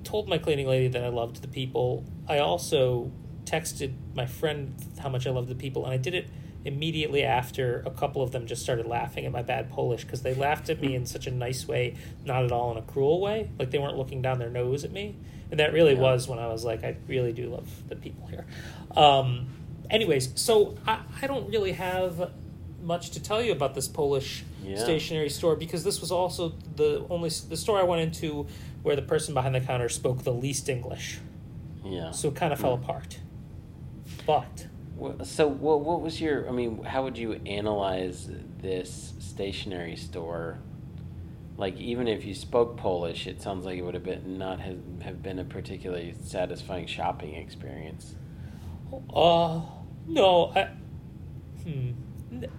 told 0.03 0.27
my 0.29 0.37
cleaning 0.37 0.67
lady 0.67 0.87
that 0.89 1.03
I 1.03 1.09
loved 1.09 1.41
the 1.41 1.47
people, 1.49 2.05
I 2.27 2.39
also 2.39 3.11
texted 3.47 3.93
my 4.15 4.25
friend 4.25 4.75
how 4.99 5.09
much 5.09 5.25
I 5.25 5.31
love 5.31 5.47
the 5.47 5.55
people, 5.55 5.85
and 5.85 5.93
I 5.93 5.97
did 5.97 6.13
it 6.13 6.27
immediately 6.65 7.23
after 7.23 7.81
a 7.85 7.91
couple 7.91 8.21
of 8.21 8.31
them 8.31 8.45
just 8.45 8.61
started 8.61 8.85
laughing 8.85 9.25
at 9.25 9.31
my 9.31 9.41
bad 9.41 9.69
Polish 9.71 10.03
because 10.03 10.21
they 10.21 10.33
laughed 10.33 10.69
at 10.69 10.81
me 10.81 10.95
in 10.95 11.05
such 11.05 11.25
a 11.25 11.31
nice 11.31 11.65
way, 11.67 11.95
not 12.25 12.43
at 12.43 12.51
all 12.51 12.71
in 12.71 12.77
a 12.77 12.81
cruel 12.81 13.21
way. 13.21 13.49
Like 13.57 13.71
they 13.71 13.79
weren't 13.79 13.95
looking 13.97 14.21
down 14.21 14.37
their 14.39 14.49
nose 14.49 14.83
at 14.83 14.91
me, 14.91 15.15
and 15.49 15.59
that 15.59 15.71
really 15.71 15.93
Yeah. 15.93 16.01
was 16.01 16.27
when 16.27 16.39
I 16.39 16.47
was 16.47 16.65
like, 16.65 16.83
I 16.83 16.97
really 17.07 17.31
do 17.31 17.49
love 17.49 17.69
the 17.87 17.95
people 17.95 18.27
here. 18.27 18.45
Um, 18.95 19.47
anyways, 19.89 20.31
so 20.39 20.75
I, 20.85 20.99
I 21.21 21.27
don't 21.27 21.49
really 21.49 21.71
have 21.73 22.31
much 22.83 23.11
to 23.11 23.21
tell 23.23 23.41
you 23.41 23.51
about 23.53 23.73
this 23.75 23.87
Polish 23.87 24.43
Yeah. 24.63 24.77
stationery 24.77 25.29
store 25.29 25.55
because 25.55 25.83
this 25.85 26.01
was 26.01 26.11
also 26.11 26.53
the 26.75 27.05
only 27.09 27.29
the 27.29 27.55
store 27.57 27.79
I 27.79 27.83
went 27.83 28.01
into 28.01 28.47
where 28.83 28.95
the 28.95 29.01
person 29.01 29.33
behind 29.33 29.55
the 29.55 29.61
counter 29.61 29.87
spoke 29.89 30.23
the 30.23 30.33
least 30.33 30.67
English, 30.69 31.19
Yeah. 31.85 32.11
so 32.11 32.27
it 32.29 32.35
kind 32.35 32.51
of 32.51 32.59
fell 32.59 32.73
apart. 32.73 33.19
But 34.27 34.67
So 35.23 35.47
what 35.47 35.81
what 35.81 36.01
was 36.01 36.19
your? 36.19 36.47
I 36.49 36.51
mean, 36.51 36.83
how 36.83 37.03
would 37.03 37.17
you 37.17 37.39
analyze 37.45 38.29
this 38.61 39.13
stationery 39.19 39.95
store? 39.95 40.59
Like 41.55 41.77
even 41.77 42.07
if 42.07 42.25
you 42.25 42.35
spoke 42.35 42.77
Polish, 42.77 43.25
it 43.25 43.41
sounds 43.41 43.65
like 43.65 43.77
it 43.77 43.81
would 43.83 43.93
have 43.93 44.03
been 44.03 44.37
not 44.37 44.59
have, 44.59 44.77
have 45.01 45.23
been 45.23 45.39
a 45.39 45.45
particularly 45.45 46.13
satisfying 46.21 46.85
shopping 46.87 47.35
experience. 47.35 48.15
uh 49.13 49.61
no, 50.07 50.51
I 50.53 50.69
hmm. 51.63 51.91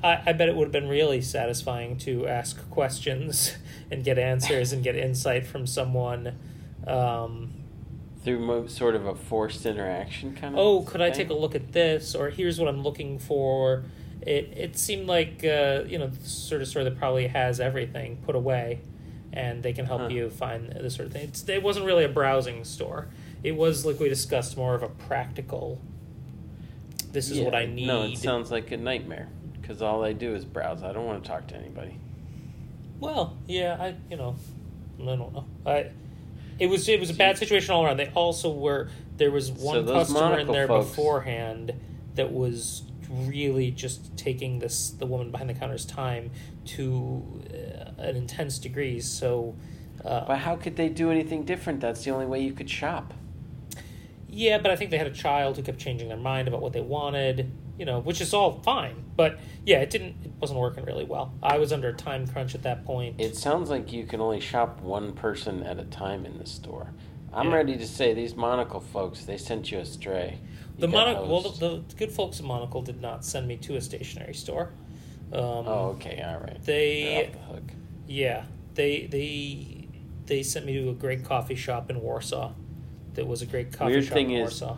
I, 0.02 0.22
I 0.26 0.32
bet 0.32 0.48
it 0.48 0.56
would 0.56 0.64
have 0.64 0.72
been 0.72 0.88
really 0.88 1.20
satisfying 1.20 1.98
to 1.98 2.26
ask 2.26 2.68
questions 2.70 3.56
and 3.90 4.02
get 4.02 4.18
answers 4.18 4.72
and 4.72 4.82
get 4.82 4.96
insight 4.96 5.46
from 5.46 5.66
someone. 5.66 6.38
Um, 6.87 7.57
Through 8.28 8.38
mo- 8.40 8.66
sort 8.66 8.94
of 8.94 9.06
a 9.06 9.14
forced 9.14 9.64
interaction 9.64 10.35
kind 10.35 10.54
of. 10.54 10.61
oh, 10.61 10.82
could 10.82 11.00
I 11.00 11.08
take 11.11 11.30
a 11.30 11.35
look 11.35 11.54
at 11.54 11.73
this? 11.73 12.14
Or 12.14 12.28
here's 12.28 12.58
what 12.61 12.68
I'm 12.68 12.82
looking 12.82 13.18
for. 13.18 13.85
It 14.20 14.52
it 14.54 14.76
seemed 14.78 15.06
like 15.06 15.42
uh, 15.44 15.85
you 15.87 15.99
know 15.99 16.08
the 16.08 16.28
sort 16.28 16.61
of 16.61 16.68
store 16.68 16.85
that 16.85 16.99
probably 16.99 17.28
has 17.28 17.58
everything 17.58 18.18
put 18.26 18.35
away, 18.35 18.80
and 19.32 19.62
they 19.62 19.73
can 19.73 19.87
help 19.87 20.02
Huh. 20.02 20.08
you 20.08 20.28
find 20.28 20.70
this 20.73 20.97
sort 20.97 21.06
of 21.06 21.12
thing. 21.14 21.25
It's, 21.28 21.49
it 21.49 21.62
wasn't 21.62 21.87
really 21.87 22.04
a 22.04 22.08
browsing 22.08 22.64
store. 22.64 23.08
It 23.42 23.52
was 23.56 23.87
like 23.87 23.99
we 23.99 24.08
discussed 24.11 24.56
more 24.58 24.75
of 24.75 24.82
a 24.82 24.88
practical. 24.88 25.80
This 27.12 27.30
is 27.30 27.40
what 27.40 27.54
I 27.54 27.64
need. 27.64 27.87
No, 27.87 28.02
it 28.02 28.18
sounds 28.18 28.50
like 28.50 28.70
a 28.73 28.76
nightmare 28.76 29.28
because 29.61 29.80
all 29.80 30.04
I 30.04 30.12
do 30.12 30.35
is 30.35 30.44
browse. 30.44 30.82
I 30.82 30.92
don't 30.92 31.06
want 31.06 31.25
to 31.25 31.30
talk 31.30 31.47
to 31.49 31.56
anybody. 31.56 31.99
Well, 33.00 33.38
yeah, 33.47 33.76
I 33.80 33.94
you 34.11 34.18
know, 34.18 34.37
I 35.00 35.04
don't 35.04 35.32
know. 35.32 35.44
I 35.64 35.90
it 36.58 36.66
was 36.68 36.88
it 36.88 37.00
was 37.00 37.10
a 37.10 37.14
bad 37.14 37.38
situation 37.38 37.72
all 37.74 37.84
around. 37.84 37.96
They 37.98 38.08
also 38.14 38.50
were 38.52 38.88
there 39.16 39.30
was 39.30 39.50
one 39.50 39.84
those 39.86 40.08
customer 40.08 40.38
in 40.38 40.46
there 40.48 40.66
folks- 40.66 40.88
beforehand 40.90 41.72
that 42.14 42.32
was 42.32 42.82
really 43.10 43.70
just 43.70 44.16
taking 44.16 44.58
this 44.58 44.90
the 44.90 45.06
woman 45.06 45.30
behind 45.30 45.48
the 45.48 45.54
counter's 45.54 45.86
time 45.86 46.30
to 46.64 47.42
uh, 47.52 48.02
an 48.02 48.16
intense 48.16 48.58
degree. 48.58 49.00
So 49.00 49.54
Uh, 50.04 50.24
But 50.26 50.38
how 50.38 50.54
could 50.56 50.76
they 50.76 50.88
do 50.88 51.10
anything 51.10 51.44
different? 51.44 51.80
That's 51.80 52.04
the 52.04 52.12
only 52.12 52.26
way 52.26 52.40
you 52.40 52.52
could 52.52 52.70
shop. 52.70 53.14
Yeah, 54.28 54.58
but 54.58 54.70
I 54.70 54.76
think 54.76 54.90
they 54.92 54.98
had 54.98 55.06
a 55.08 55.18
child 55.26 55.56
who 55.56 55.62
kept 55.62 55.78
changing 55.78 56.08
their 56.08 56.16
mind 56.32 56.46
about 56.48 56.60
what 56.62 56.72
they 56.72 56.80
wanted, 56.82 57.50
you 57.78 57.85
know, 57.85 58.00
which 58.00 58.20
is 58.20 58.35
all 58.35 58.61
fine. 58.62 59.04
But 59.16 59.38
yeah, 59.64 59.78
it 59.80 59.90
didn't 59.90 60.16
it 60.25 60.32
wasn't 60.40 60.58
working 60.61 60.85
really 60.85 61.04
well. 61.04 61.32
I 61.42 61.58
was 61.58 61.73
under 61.73 61.88
a 61.88 61.92
time 61.94 62.26
crunch 62.26 62.54
at 62.54 62.62
that 62.64 62.85
point. 62.85 63.20
It 63.20 63.37
sounds 63.37 63.70
like 63.70 63.92
you 63.92 64.04
can 64.04 64.20
only 64.20 64.40
shop 64.40 64.80
one 64.80 65.12
person 65.12 65.62
at 65.62 65.78
a 65.78 65.85
time 65.85 66.26
in 66.26 66.38
the 66.38 66.47
store. 66.47 66.90
I'm 67.32 67.49
Yeah. 67.50 67.56
ready 67.56 67.76
to 67.76 67.87
say 67.87 68.14
these 68.14 68.35
Monocle 68.35 68.80
folks, 68.80 69.25
they 69.25 69.37
sent 69.37 69.70
you 69.70 69.78
astray. 69.78 70.38
You 70.76 70.80
the 70.82 70.88
monocle 70.88 71.26
well 71.28 71.40
the, 71.42 71.82
the 71.88 71.94
good 71.97 72.11
folks 72.12 72.38
at 72.38 72.47
Monocle 72.47 72.82
did 72.82 73.00
not 73.00 73.25
send 73.25 73.47
me 73.49 73.56
to 73.58 73.76
a 73.76 73.80
stationery 73.80 74.35
store. 74.35 74.70
Um, 75.32 75.40
Oh, 75.42 75.97
okay, 75.97 76.23
all 76.26 76.38
right. 76.40 76.58
They- 76.64 77.30
the. 77.50 77.61
Yeah, 78.06 78.44
they 78.75 79.06
they 79.06 79.88
they 80.26 80.42
sent 80.42 80.64
me 80.66 80.75
to 80.82 80.88
a 80.90 80.94
great 80.94 81.25
coffee 81.25 81.54
shop 81.54 81.90
in 81.90 82.00
Warsaw. 82.00 82.52
That 83.14 83.26
was 83.26 83.42
a 83.42 83.47
great 83.47 83.73
coffee 83.73 83.92
Weird 83.92 84.04
shop 84.06 84.16
in 84.18 84.30
is- 84.30 84.38
Warsaw. 84.40 84.76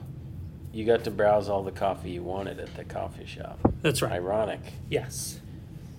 You 0.73 0.85
got 0.87 1.05
to 1.05 1.11
browse 1.11 1.49
all 1.49 1.63
the 1.65 1.73
coffee 1.73 2.11
you 2.11 2.23
wanted 2.23 2.61
at 2.61 2.75
the 2.77 2.85
coffee 2.85 3.27
shop. 3.27 3.59
That's 3.83 4.03
right. 4.03 4.13
Ironic. 4.13 4.61
Yes. 4.89 5.41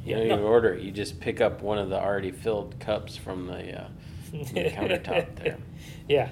You 0.05 0.11
Yeah, 0.11 0.17
don't 0.19 0.27
no. 0.29 0.33
even 0.35 0.45
order 0.45 0.73
it. 0.73 0.83
You 0.83 0.91
just 0.91 1.19
pick 1.19 1.41
up 1.41 1.61
one 1.61 1.77
of 1.77 1.89
the 1.89 1.99
already 1.99 2.31
filled 2.31 2.79
cups 2.79 3.17
from 3.17 3.47
the, 3.47 3.81
uh, 3.81 3.87
from 4.29 4.39
the 4.39 4.69
countertop 4.71 5.35
there. 5.43 5.57
Yeah. 6.07 6.29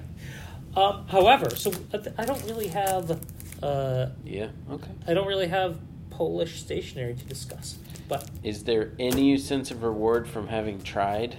Um, 0.75 1.05
however, 1.07 1.49
so 1.55 1.71
I 2.17 2.25
don't 2.25 2.43
really 2.45 2.67
have 2.67 3.19
uh, 3.61 4.07
Yeah, 4.23 4.49
okay. 4.71 4.91
I 5.07 5.13
don't 5.13 5.27
really 5.27 5.47
have 5.47 5.79
Polish 6.11 6.59
stationery 6.61 7.15
to 7.15 7.25
discuss, 7.25 7.77
but 8.07 8.29
Is 8.43 8.63
there 8.63 8.91
any 8.99 9.37
sense 9.37 9.71
of 9.71 9.83
reward 9.83 10.27
from 10.27 10.47
having 10.47 10.81
tried? 10.81 11.37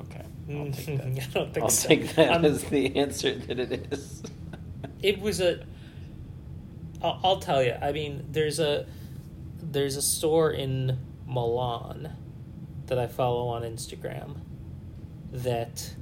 Okay, 0.00 0.24
I'll 0.50 0.70
take 0.70 0.98
that. 0.98 1.06
I 1.06 1.26
don't 1.32 1.54
think 1.54 1.62
I'll 1.64 1.68
so. 1.68 1.88
take 1.88 2.14
that 2.14 2.32
Um, 2.32 2.44
as 2.44 2.64
the 2.64 2.96
answer 2.96 3.34
that 3.34 3.58
it 3.58 3.92
is. 3.92 4.22
it 5.02 5.20
was 5.20 5.40
a. 5.40 5.64
I'll, 7.02 7.20
I'll 7.24 7.40
tell 7.40 7.62
you. 7.62 7.74
I 7.80 7.92
mean, 7.92 8.26
there's 8.30 8.58
a 8.60 8.86
there's 9.62 9.96
a 9.96 10.02
store 10.02 10.50
in 10.50 10.98
Milan 11.26 12.16
that 12.86 12.98
I 12.98 13.06
follow 13.06 13.48
on 13.48 13.62
Instagram 13.62 14.36
that 15.32 15.94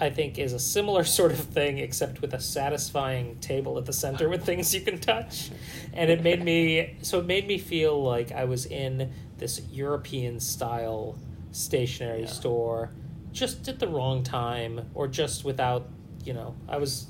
I 0.00 0.10
think 0.10 0.38
is 0.38 0.52
a 0.52 0.58
similar 0.58 1.04
sort 1.18 1.32
of 1.32 1.38
thing, 1.38 1.78
except 1.78 2.20
with 2.20 2.34
a 2.34 2.40
satisfying 2.40 3.38
table 3.40 3.78
at 3.78 3.86
the 3.86 3.92
center 3.92 4.28
with 4.28 4.44
things 4.44 4.74
you 4.74 4.80
can 4.80 4.98
touch. 4.98 5.50
And 5.92 6.10
it 6.10 6.22
made 6.22 6.42
me 6.42 6.96
so 7.02 7.18
it 7.20 7.26
made 7.26 7.46
me 7.46 7.58
feel 7.58 8.02
like 8.02 8.32
I 8.32 8.44
was 8.44 8.66
in 8.66 9.12
this 9.38 9.60
European 9.70 10.40
style 10.40 11.18
stationery 11.56 12.20
Yeah. 12.20 12.26
store 12.26 12.90
just 13.32 13.66
at 13.68 13.78
the 13.78 13.88
wrong 13.88 14.22
time 14.22 14.90
or 14.94 15.08
just 15.08 15.44
without 15.44 15.88
you 16.24 16.32
know 16.32 16.54
I 16.68 16.76
was 16.76 17.06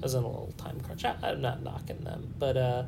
I 0.00 0.02
was 0.02 0.14
in 0.14 0.22
a 0.22 0.26
little 0.26 0.52
time 0.56 0.80
crunch. 0.80 1.04
I, 1.04 1.16
I'm 1.22 1.40
not 1.40 1.62
knocking 1.62 1.98
them, 2.04 2.32
but 2.38 2.56
uh, 2.56 2.84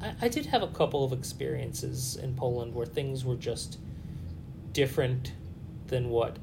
I, 0.00 0.14
I 0.22 0.28
did 0.28 0.46
have 0.46 0.62
a 0.62 0.68
couple 0.68 1.04
of 1.04 1.12
experiences 1.12 2.16
in 2.16 2.34
Poland 2.34 2.74
where 2.74 2.86
things 2.86 3.24
were 3.24 3.36
just 3.36 3.78
different 4.72 5.32
than 5.86 6.08
what 6.08 6.38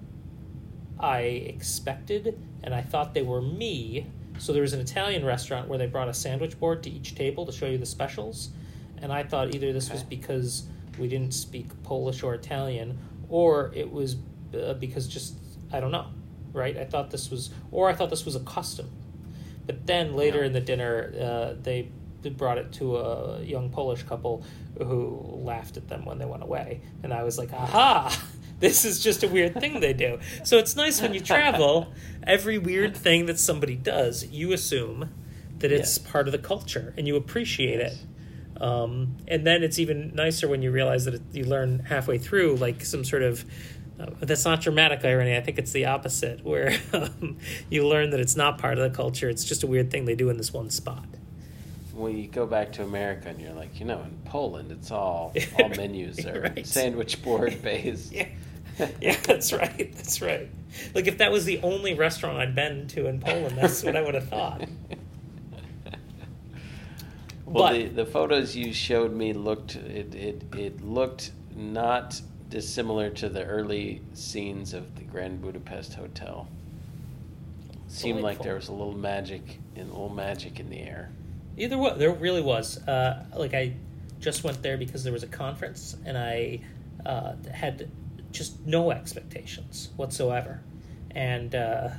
I 0.99 1.19
expected, 1.19 2.39
and 2.63 2.73
I 2.73 2.81
thought 2.81 3.13
they 3.13 3.23
were 3.23 3.41
me. 3.41 4.07
So 4.37 4.53
there 4.53 4.61
was 4.61 4.71
an 4.71 4.79
Italian 4.79 5.25
restaurant 5.25 5.67
where 5.67 5.77
they 5.77 5.87
brought 5.87 6.07
a 6.07 6.13
sandwich 6.13 6.57
board 6.57 6.81
to 6.83 6.89
each 6.89 7.15
table 7.15 7.45
to 7.45 7.51
show 7.51 7.65
you 7.65 7.77
the 7.77 7.85
specials, 7.85 8.49
and 9.01 9.11
I 9.11 9.23
thought 9.23 9.53
either 9.53 9.73
this 9.73 9.91
was 9.91 10.03
because 10.03 10.63
we 10.97 11.09
didn't 11.09 11.33
speak 11.33 11.67
Polish 11.83 12.23
or 12.23 12.35
Italian, 12.35 12.97
or 13.29 13.71
it 13.75 13.91
was 13.91 14.17
uh, 14.59 14.73
because 14.73 15.07
just 15.07 15.35
I 15.71 15.79
don't 15.79 15.91
know, 15.91 16.07
right? 16.53 16.75
I 16.77 16.85
thought 16.85 17.11
this 17.11 17.29
was, 17.29 17.51
or 17.71 17.89
I 17.89 17.93
thought 17.93 18.09
this 18.09 18.25
was 18.25 18.35
a 18.35 18.39
custom. 18.41 18.89
But 19.65 19.85
then 19.85 20.15
later 20.15 20.39
Yeah. 20.39 20.45
in 20.47 20.53
the 20.53 20.61
dinner, 20.61 21.13
uh, 21.19 21.53
they 21.61 21.89
brought 22.35 22.57
it 22.57 22.71
to 22.73 22.97
a 22.97 23.41
young 23.43 23.69
Polish 23.69 24.03
couple 24.03 24.43
who 24.77 25.39
laughed 25.43 25.77
at 25.77 25.87
them 25.87 26.05
when 26.05 26.17
they 26.17 26.25
went 26.25 26.43
away, 26.43 26.81
and 27.03 27.13
I 27.13 27.23
was 27.23 27.37
like, 27.37 27.53
"Aha! 27.53 28.09
This 28.59 28.83
is 28.83 28.99
just 29.01 29.23
a 29.23 29.29
weird 29.29 29.53
thing 29.53 29.79
they 29.79 29.93
do." 29.93 30.19
So 30.43 30.57
it's 30.57 30.75
nice 30.75 31.01
when 31.01 31.13
you 31.13 31.21
travel. 31.21 31.93
Every 32.23 32.57
weird 32.57 32.93
thing 32.97 33.25
that 33.27 33.39
somebody 33.39 33.75
does, 33.77 34.25
you 34.27 34.51
assume 34.51 35.11
that 35.59 35.71
it's 35.71 35.97
part 35.97 36.27
of 36.27 36.33
the 36.33 36.39
culture, 36.39 36.93
and 36.97 37.07
you 37.07 37.15
appreciate 37.15 37.79
Yes. 37.79 37.93
it. 37.93 37.99
Um, 38.61 39.15
and 39.27 39.45
then 39.47 39.63
it's 39.63 39.79
even 39.79 40.13
nicer 40.15 40.47
when 40.47 40.61
you 40.61 40.71
realize 40.71 41.05
that 41.05 41.13
it, 41.15 41.21
you 41.31 41.45
learn 41.45 41.79
halfway 41.79 42.17
through, 42.17 42.55
like 42.57 42.83
some 42.85 43.03
sort 43.03 43.23
of. 43.23 43.45
Uh, 43.99 44.05
that's 44.21 44.45
not 44.45 44.61
dramatic 44.61 45.03
irony. 45.03 45.35
I 45.35 45.41
think 45.41 45.57
it's 45.59 45.73
the 45.73 45.85
opposite, 45.85 46.45
where 46.45 46.73
um, 46.93 47.37
you 47.69 47.85
learn 47.85 48.11
that 48.11 48.21
it's 48.21 48.37
not 48.37 48.57
part 48.57 48.77
of 48.77 48.89
the 48.89 48.95
culture. 48.95 49.27
It's 49.27 49.43
just 49.43 49.61
a 49.63 49.67
weird 49.67 49.91
thing 49.91 50.05
they 50.05 50.15
do 50.15 50.29
in 50.29 50.37
this 50.37 50.53
one 50.53 50.69
spot. 50.69 51.03
When 51.93 52.17
you 52.17 52.27
go 52.29 52.45
back 52.45 52.71
to 52.73 52.83
America 52.83 53.27
and 53.27 53.41
you're 53.41 53.51
like, 53.51 53.77
you 53.77 53.85
know, 53.85 54.01
in 54.01 54.17
Poland, 54.23 54.71
it's 54.71 54.89
all 54.89 55.33
all 55.59 55.67
menus 55.69 56.25
are 56.25 56.39
Right. 56.39 56.65
sandwich 56.65 57.21
board 57.21 57.61
based. 57.63 58.13
Yeah. 58.13 58.27
Yeah, 59.01 59.17
that's 59.23 59.51
right. 59.51 59.93
That's 59.93 60.21
right. 60.21 60.49
Like 60.95 61.07
if 61.07 61.17
that 61.17 61.29
was 61.33 61.43
the 61.43 61.59
only 61.61 61.93
restaurant 61.95 62.37
I'd 62.37 62.55
been 62.55 62.87
to 62.89 63.07
in 63.07 63.19
Poland, 63.19 63.57
that's 63.57 63.83
what 63.83 63.97
I 63.97 64.01
would 64.01 64.13
have 64.15 64.29
thought. 64.29 64.63
Well, 67.49 67.63
But- 67.69 67.73
the, 67.73 68.03
the 68.03 68.05
photos 68.05 68.55
you 68.55 68.71
showed 68.73 69.11
me 69.13 69.33
looked 69.33 69.75
it, 69.75 70.13
it 70.13 70.43
it 70.55 70.81
looked 70.81 71.31
not 71.55 72.21
dissimilar 72.49 73.09
to 73.11 73.29
the 73.29 73.43
early 73.43 74.01
scenes 74.13 74.73
of 74.73 74.95
the 74.95 75.03
Grand 75.03 75.41
Budapest 75.41 75.93
Hotel. 75.95 76.47
Seemed 77.87 78.21
like 78.21 78.41
there 78.43 78.53
was 78.55 78.67
a 78.67 78.71
little 78.71 78.95
magic 78.95 79.59
in 79.75 79.83
a 79.87 79.91
little 79.91 80.09
magic 80.09 80.59
in 80.59 80.69
the 80.69 80.79
air. 80.79 81.09
Either 81.57 81.77
way, 81.77 81.93
there 81.97 82.11
really 82.11 82.41
was. 82.41 82.77
Uh, 82.87 83.25
like 83.35 83.53
I 83.55 83.73
just 84.19 84.43
went 84.43 84.61
there 84.61 84.77
because 84.77 85.03
there 85.03 85.13
was 85.13 85.23
a 85.23 85.27
conference, 85.27 85.97
and 86.05 86.15
I 86.17 86.61
uh, 87.05 87.33
had 87.51 87.89
just 88.31 88.63
no 88.65 88.91
expectations 88.91 89.89
whatsoever, 89.95 90.61
and 91.11 91.55
uh, 91.55 91.89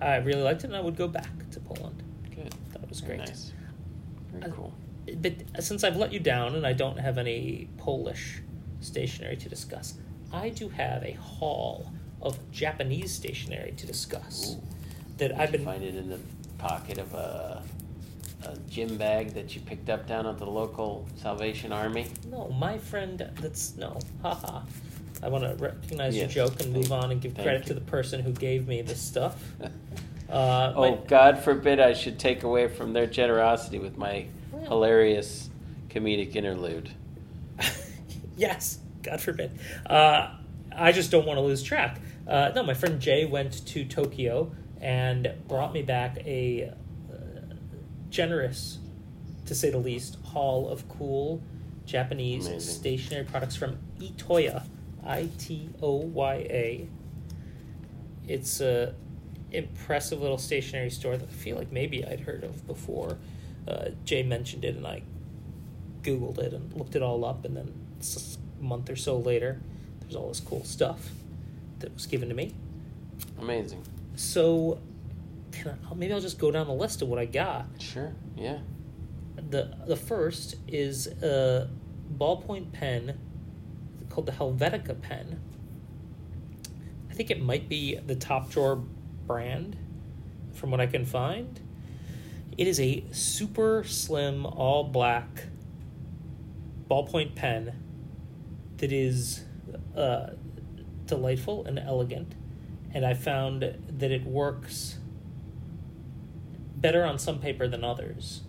I 0.00 0.16
really 0.16 0.42
liked 0.42 0.62
it, 0.62 0.68
and 0.68 0.76
I 0.76 0.80
would 0.80 0.96
go 0.96 1.08
back 1.08 1.50
to 1.50 1.60
Poland. 1.60 2.02
Good. 2.30 2.54
It 2.74 2.88
was 2.88 3.00
Very 3.00 3.16
great. 3.16 3.28
nice. 3.28 3.52
Very 4.40 4.52
Uh. 4.52 4.70
But 5.22 5.64
since 5.64 5.84
I've 5.84 5.96
let 5.96 6.12
you 6.12 6.18
down 6.18 6.56
and 6.56 6.66
I 6.66 6.72
don't 6.72 6.98
have 6.98 7.16
any 7.18 7.68
Polish 7.78 8.42
stationery 8.80 9.36
to 9.36 9.48
discuss, 9.48 9.94
I 10.32 10.48
do 10.48 10.68
have 10.70 11.02
a 11.04 11.12
haul 11.12 11.92
of 12.20 12.38
Japanese 12.50 13.12
stationery 13.12 13.72
to 13.76 13.86
discuss. 13.86 14.54
Ooh. 14.56 14.62
That 15.18 15.28
Did 15.28 15.38
I've 15.38 15.52
been 15.52 15.64
find 15.64 15.82
it 15.84 15.94
in 15.94 16.08
the 16.10 16.18
pocket 16.58 16.98
of 16.98 17.14
a, 17.14 17.62
a 18.44 18.56
gym 18.68 18.96
bag 18.96 19.32
that 19.34 19.54
you 19.54 19.60
picked 19.62 19.88
up 19.90 20.06
down 20.08 20.26
at 20.26 20.38
the 20.38 20.44
local 20.46 21.06
Salvation 21.16 21.72
Army. 21.72 22.08
no, 22.30 22.48
my 22.48 22.76
friend. 22.78 23.30
That's 23.40 23.76
no, 23.76 23.98
haha. 24.22 24.62
I 25.22 25.28
want 25.28 25.44
to 25.44 25.54
recognize 25.62 26.14
Yes. 26.16 26.34
your 26.34 26.46
joke 26.48 26.60
and 26.60 26.72
move 26.72 26.92
on 26.92 27.10
and 27.12 27.20
give 27.20 27.32
thank 27.34 27.46
credit 27.46 27.62
you. 27.62 27.68
to 27.68 27.74
the 27.74 27.80
person 27.80 28.20
who 28.20 28.32
gave 28.32 28.66
me 28.68 28.82
this 28.82 29.00
stuff. 29.00 29.42
Uh, 30.28 30.72
oh, 30.74 30.90
my- 30.96 31.06
God 31.06 31.38
forbid 31.38 31.80
I 31.80 31.92
should 31.92 32.18
take 32.18 32.42
away 32.42 32.68
from 32.68 32.92
their 32.92 33.06
generosity 33.06 33.78
with 33.78 33.96
my 33.96 34.26
hilarious 34.64 35.50
comedic 35.88 36.34
interlude. 36.34 36.90
yes, 38.36 38.78
God 39.02 39.20
forbid. 39.20 39.58
Uh, 39.88 40.34
I 40.74 40.92
just 40.92 41.10
don't 41.10 41.26
want 41.26 41.38
to 41.38 41.42
lose 41.42 41.62
track. 41.62 42.00
Uh, 42.26 42.50
no, 42.54 42.62
my 42.62 42.74
friend 42.74 43.00
Jay 43.00 43.24
went 43.24 43.64
to 43.68 43.84
Tokyo 43.84 44.50
and 44.80 45.32
brought 45.46 45.72
me 45.72 45.82
back 45.82 46.18
a 46.26 46.72
uh, 47.10 47.14
generous, 48.10 48.78
to 49.46 49.54
say 49.54 49.70
the 49.70 49.78
least, 49.78 50.18
haul 50.24 50.68
of 50.68 50.88
cool 50.88 51.40
Japanese 51.86 52.46
Amazing. 52.46 52.74
stationery 52.74 53.24
products 53.24 53.54
from 53.56 53.78
Itoya, 54.00 54.64
I 55.04 55.28
T 55.38 55.70
O 55.80 55.94
Y 55.96 56.34
A. 56.34 56.88
It's 58.26 58.60
a 58.60 58.92
impressive 59.56 60.20
little 60.20 60.38
stationery 60.38 60.90
store 60.90 61.16
that 61.16 61.28
I 61.28 61.32
feel 61.32 61.56
like 61.56 61.72
maybe 61.72 62.04
I'd 62.04 62.20
heard 62.20 62.44
of 62.44 62.66
before. 62.66 63.18
Uh, 63.66 63.90
Jay 64.04 64.22
mentioned 64.22 64.64
it, 64.64 64.76
and 64.76 64.86
I 64.86 65.02
Googled 66.02 66.38
it 66.38 66.52
and 66.52 66.72
looked 66.74 66.94
it 66.94 67.02
all 67.02 67.24
up, 67.24 67.44
and 67.44 67.56
then 67.56 67.72
a 68.00 68.62
month 68.62 68.90
or 68.90 68.96
so 68.96 69.18
later, 69.18 69.60
there's 70.00 70.14
all 70.14 70.28
this 70.28 70.40
cool 70.40 70.64
stuff 70.64 71.10
that 71.80 71.92
was 71.94 72.06
given 72.06 72.28
to 72.28 72.34
me. 72.34 72.54
Amazing. 73.40 73.82
So, 74.14 74.78
can 75.52 75.78
I, 75.90 75.94
maybe 75.94 76.12
I'll 76.12 76.20
just 76.20 76.38
go 76.38 76.50
down 76.50 76.66
the 76.66 76.72
list 76.72 77.02
of 77.02 77.08
what 77.08 77.18
I 77.18 77.24
got. 77.24 77.66
Sure. 77.78 78.12
Yeah. 78.36 78.58
the 79.50 79.74
The 79.86 79.96
first 79.96 80.56
is 80.68 81.06
a 81.06 81.68
ballpoint 82.16 82.72
pen 82.72 83.18
called 84.08 84.26
the 84.26 84.32
Helvetica 84.32 85.00
pen. 85.00 85.40
I 87.10 87.14
think 87.14 87.30
it 87.30 87.42
might 87.42 87.68
be 87.68 87.96
the 87.96 88.14
top 88.14 88.50
drawer 88.50 88.82
brand, 89.26 89.76
from 90.52 90.70
what 90.70 90.80
I 90.80 90.86
can 90.86 91.04
find. 91.04 91.60
It 92.56 92.66
is 92.66 92.80
a 92.80 93.04
super 93.12 93.84
slim, 93.84 94.46
all 94.46 94.84
black 94.84 95.46
ballpoint 96.90 97.34
pen 97.34 97.74
that 98.78 98.92
is 98.92 99.44
uh, 99.96 100.30
delightful 101.04 101.64
and 101.66 101.78
elegant, 101.78 102.34
and 102.92 103.04
I 103.04 103.14
found 103.14 103.62
that 103.62 104.10
it 104.10 104.24
works 104.24 104.98
better 106.76 107.04
on 107.04 107.18
some 107.18 107.38
paper 107.38 107.66
than 107.68 107.84
others, 107.84 108.42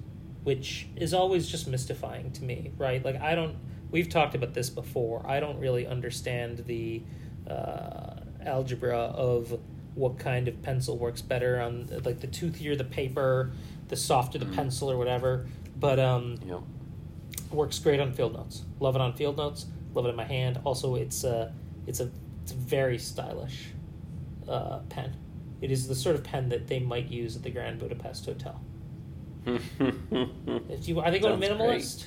which 0.43 0.87
is 0.95 1.13
always 1.13 1.47
just 1.49 1.67
mystifying 1.67 2.31
to 2.33 2.43
me, 2.43 2.71
right? 2.77 3.03
Like 3.03 3.19
I 3.19 3.35
don't. 3.35 3.55
We've 3.89 4.09
talked 4.09 4.35
about 4.35 4.53
this 4.53 4.69
before. 4.69 5.25
I 5.25 5.39
don't 5.39 5.59
really 5.59 5.87
understand 5.87 6.65
the 6.65 7.01
uh, 7.49 8.15
algebra 8.45 8.97
of 8.97 9.57
what 9.97 10.19
kind 10.19 10.47
of 10.47 10.61
pencil 10.61 10.97
works 10.97 11.21
better 11.21 11.59
on 11.59 11.87
like 12.05 12.19
the 12.19 12.27
toothier 12.27 12.77
the 12.77 12.83
paper, 12.83 13.51
the 13.89 13.95
softer 13.95 14.37
the 14.37 14.45
Mm. 14.45 14.55
pencil 14.55 14.91
or 14.91 14.97
whatever. 14.97 15.47
But 15.79 15.99
um, 15.99 16.37
Yep. 16.45 16.61
works 17.51 17.79
great 17.79 17.99
on 17.99 18.13
field 18.13 18.33
notes. 18.33 18.63
Love 18.79 18.95
it 18.95 19.01
on 19.01 19.13
field 19.13 19.37
notes. 19.37 19.65
Love 19.93 20.05
it 20.05 20.09
in 20.09 20.15
my 20.15 20.23
hand. 20.25 20.59
Also, 20.63 20.95
it's 20.95 21.23
a 21.23 21.51
it's 21.87 21.99
a 21.99 22.09
it's 22.43 22.51
a 22.51 22.55
very 22.55 22.97
stylish 22.97 23.69
uh, 24.47 24.79
pen. 24.89 25.15
It 25.61 25.71
is 25.71 25.87
the 25.87 25.95
sort 25.95 26.15
of 26.15 26.23
pen 26.23 26.49
that 26.49 26.67
they 26.67 26.79
might 26.79 27.07
use 27.09 27.35
at 27.35 27.43
the 27.43 27.49
Grand 27.49 27.79
Budapest 27.79 28.25
Hotel. 28.25 28.61
If 30.69 30.87
you, 30.87 30.99
are 30.99 31.09
they 31.09 31.19
going 31.19 31.39
minimalist? 31.39 32.05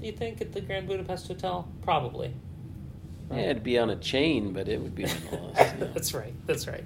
Do 0.00 0.06
you 0.06 0.12
think 0.12 0.40
at 0.40 0.52
the 0.52 0.60
Grand 0.60 0.86
Budapest 0.86 1.26
Hotel? 1.28 1.66
Probably. 1.82 2.32
Yeah, 3.30 3.50
it'd 3.50 3.64
be 3.64 3.78
on 3.78 3.90
a 3.90 3.96
chain, 3.96 4.52
but 4.52 4.68
it 4.68 4.80
would 4.80 4.94
be 4.94 5.04
minimalist. 5.04 5.56
yeah. 5.56 5.74
That's 5.94 6.14
right. 6.14 6.34
That's 6.46 6.68
right. 6.68 6.84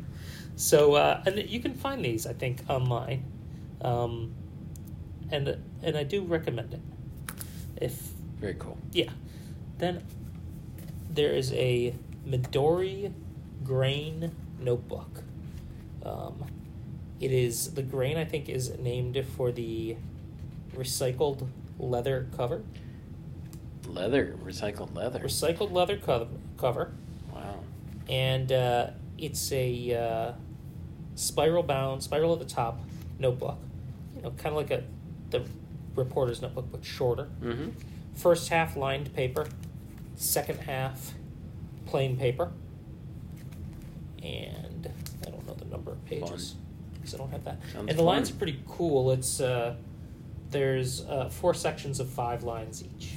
So, 0.57 0.95
uh, 0.95 1.23
and 1.27 1.49
you 1.49 1.61
can 1.61 1.75
find 1.75 2.05
these, 2.05 2.27
I 2.27 2.33
think, 2.33 2.61
online, 2.69 3.25
um, 3.83 4.33
and 5.31 5.57
and 5.83 5.97
I 5.97 6.05
do 6.05 6.23
recommend 6.23 6.75
it. 6.75 6.81
If 7.77 7.99
Very 8.41 8.55
cool. 8.59 8.77
yeah, 8.93 9.11
then 9.79 10.03
there 11.11 11.33
is 11.33 11.53
a 11.53 11.95
Midori 12.27 13.13
grain 13.65 14.33
notebook. 14.61 15.23
Um, 16.05 16.45
it 17.21 17.33
is 17.33 17.75
the 17.75 17.83
grain 17.83 18.17
I 18.17 18.25
think 18.25 18.49
is 18.49 18.79
named 18.79 19.23
for 19.37 19.53
the 19.53 19.97
recycled 20.75 21.47
leather 21.79 22.29
cover. 22.37 22.63
Leather, 23.95 24.37
recycled 24.45 24.95
leather. 24.95 25.21
Recycled 25.21 25.73
leather 25.73 25.97
cover 25.97 26.29
cover. 26.57 26.93
Wow. 27.33 27.61
and 28.09 28.51
uh, 28.53 28.91
it's 29.19 29.53
a 29.53 29.95
uh, 29.95 30.33
spiral 31.15 31.63
bound, 31.63 32.03
spiral 32.03 32.33
at 32.33 32.39
the 32.39 32.45
top 32.45 32.81
notebook. 33.19 33.59
You 34.17 34.23
know, 34.23 34.31
kind 34.31 34.49
of 34.49 34.57
like 34.57 34.71
a 34.71 34.85
the 35.31 35.45
reporter's 35.95 36.43
notebook, 36.43 36.67
but 36.71 36.85
shorter. 36.85 37.29
Mm-hmm. 37.43 37.71
First 38.15 38.49
half 38.49 38.77
lined 38.77 39.15
paper, 39.15 39.47
second 40.17 40.61
half 40.61 41.13
plain 41.87 42.17
paper, 42.17 42.53
and 44.23 44.91
I 45.27 45.31
don't 45.31 45.47
know 45.47 45.55
the 45.55 45.65
number 45.67 45.93
of 45.93 46.05
pages 46.05 46.55
because 46.95 47.15
I 47.15 47.19
don't 47.19 47.31
have 47.31 47.45
that. 47.45 47.59
Sounds 47.73 47.89
and 47.89 47.99
the 47.99 48.03
lines 48.03 48.31
are 48.31 48.35
pretty 48.35 48.61
cool. 48.69 49.11
It's 49.13 49.41
uh, 49.41 49.77
there's 50.51 51.03
uh, 51.07 51.29
four 51.29 51.55
sections 51.55 52.01
of 52.01 52.09
five 52.09 52.43
lines 52.43 52.83
each. 52.85 53.13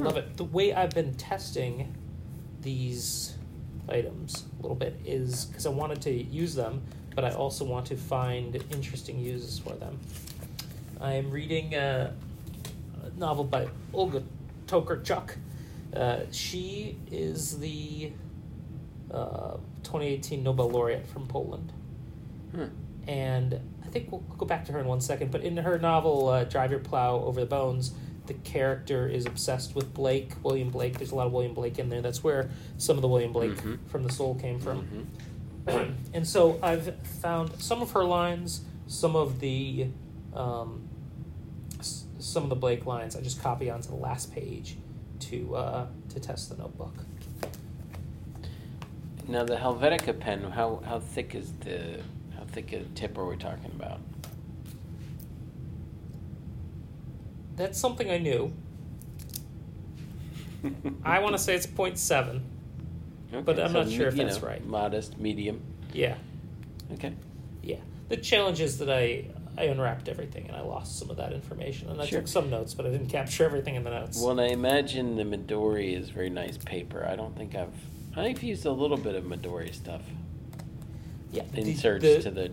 I 0.00 0.04
love 0.04 0.16
it. 0.16 0.36
The 0.36 0.44
way 0.44 0.72
I've 0.72 0.90
been 0.94 1.14
testing 1.14 1.94
these 2.62 3.36
items 3.88 4.44
a 4.58 4.62
little 4.62 4.76
bit 4.76 4.98
is 5.04 5.46
because 5.46 5.66
I 5.66 5.70
wanted 5.70 6.00
to 6.02 6.10
use 6.12 6.54
them, 6.54 6.82
but 7.14 7.24
I 7.24 7.30
also 7.30 7.64
want 7.64 7.86
to 7.86 7.96
find 7.96 8.54
interesting 8.70 9.18
uses 9.18 9.58
for 9.58 9.74
them. 9.74 9.98
I 11.00 11.14
am 11.14 11.30
reading 11.30 11.74
uh, 11.74 12.12
a 13.04 13.18
novel 13.18 13.44
by 13.44 13.68
Olga 13.92 14.22
Tokarczuk. 14.66 15.36
Uh, 15.94 16.20
she 16.30 16.96
is 17.10 17.58
the 17.58 18.12
uh, 19.12 19.56
2018 19.82 20.42
Nobel 20.42 20.70
laureate 20.70 21.06
from 21.06 21.26
Poland 21.26 21.72
Hmm. 22.52 22.64
and 23.08 23.60
I 23.84 23.86
think 23.88 24.10
we'll 24.10 24.20
go 24.38 24.44
back 24.46 24.64
to 24.66 24.72
her 24.72 24.80
in 24.80 24.86
one 24.86 25.00
second. 25.00 25.30
But 25.30 25.42
in 25.42 25.56
her 25.56 25.78
novel 25.78 26.28
uh, 26.28 26.44
"Drive 26.44 26.70
Your 26.72 26.80
Plow 26.80 27.16
Over 27.20 27.40
the 27.40 27.46
Bones," 27.46 27.92
the 28.30 28.34
character 28.48 29.08
is 29.08 29.26
obsessed 29.26 29.74
with 29.74 29.92
Blake, 29.92 30.30
William 30.44 30.70
Blake. 30.70 30.98
There's 30.98 31.10
a 31.10 31.16
lot 31.16 31.26
of 31.26 31.32
William 31.32 31.52
Blake 31.52 31.80
in 31.80 31.88
there. 31.88 32.00
That's 32.00 32.22
where 32.22 32.48
some 32.78 32.96
of 32.96 33.02
the 33.02 33.08
William 33.08 33.32
Blake 33.32 33.56
Mhm. 33.56 33.78
from 33.88 34.04
the 34.04 34.12
Soul 34.12 34.36
came 34.36 34.60
from. 34.60 35.08
Mhm. 35.66 35.94
and 36.14 36.26
so 36.26 36.60
I've 36.62 36.94
found 37.20 37.60
some 37.60 37.82
of 37.82 37.90
her 37.90 38.04
lines, 38.04 38.60
some 38.86 39.16
of 39.16 39.40
the, 39.40 39.88
um, 40.32 40.88
s- 41.80 42.04
some 42.20 42.44
of 42.44 42.50
the 42.50 42.54
Blake 42.54 42.86
lines. 42.86 43.16
I 43.16 43.20
just 43.20 43.42
copy 43.42 43.68
onto 43.68 43.88
the 43.88 43.96
last 43.96 44.32
page 44.32 44.76
to 45.20 45.56
uh, 45.56 45.86
to 46.10 46.20
test 46.20 46.50
the 46.50 46.56
notebook. 46.56 46.94
Now 49.26 49.42
the 49.44 49.56
Helvetica 49.56 50.18
pen, 50.20 50.42
how 50.52 50.82
how 50.84 51.00
thick 51.00 51.34
is 51.34 51.52
the 51.64 52.00
how 52.36 52.44
thick 52.44 52.72
a 52.72 52.84
tip 52.94 53.18
are 53.18 53.26
we 53.26 53.36
talking 53.36 53.72
about? 53.74 53.98
That's 57.60 57.78
something 57.78 58.10
I 58.10 58.16
knew. 58.16 58.54
I 61.04 61.18
want 61.18 61.34
to 61.34 61.38
say 61.38 61.54
it's 61.54 61.66
0.7. 61.66 62.40
but 63.44 63.60
I'm 63.60 63.74
not 63.74 63.90
sure 63.90 64.08
if 64.08 64.14
that's 64.16 64.40
know, 64.40 64.48
right. 64.48 64.64
Modest, 64.66 65.18
medium. 65.18 65.60
Yeah. 65.92 66.16
Okay. 66.94 67.12
Yeah. 67.62 67.76
The 68.08 68.16
challenge 68.16 68.62
is 68.62 68.78
that 68.78 68.88
I 68.88 69.26
I 69.58 69.64
unwrapped 69.64 70.08
everything 70.08 70.46
and 70.46 70.56
I 70.56 70.62
lost 70.62 70.98
some 70.98 71.10
of 71.10 71.18
that 71.18 71.34
information. 71.34 71.90
And 71.90 72.00
I 72.00 72.06
Sure. 72.06 72.20
took 72.20 72.28
some 72.28 72.48
notes, 72.48 72.72
but 72.72 72.86
I 72.86 72.90
didn't 72.90 73.08
capture 73.08 73.44
everything 73.44 73.74
in 73.74 73.84
the 73.84 73.90
notes. 73.90 74.22
Well, 74.22 74.40
I 74.40 74.44
imagine 74.46 75.16
the 75.16 75.24
Midori 75.24 75.94
is 75.94 76.08
very 76.08 76.30
nice 76.30 76.56
paper. 76.56 77.04
I 77.06 77.14
don't 77.14 77.36
think 77.36 77.54
I've 77.54 77.74
I've 78.16 78.42
used 78.42 78.64
a 78.64 78.72
little 78.72 78.96
bit 78.96 79.16
of 79.16 79.24
Midori 79.24 79.74
stuff. 79.74 80.00
yeah. 81.30 81.42
the- 81.52 81.60
Inserts 81.60 82.02
the- 82.04 82.22
to 82.22 82.30
the 82.30 82.50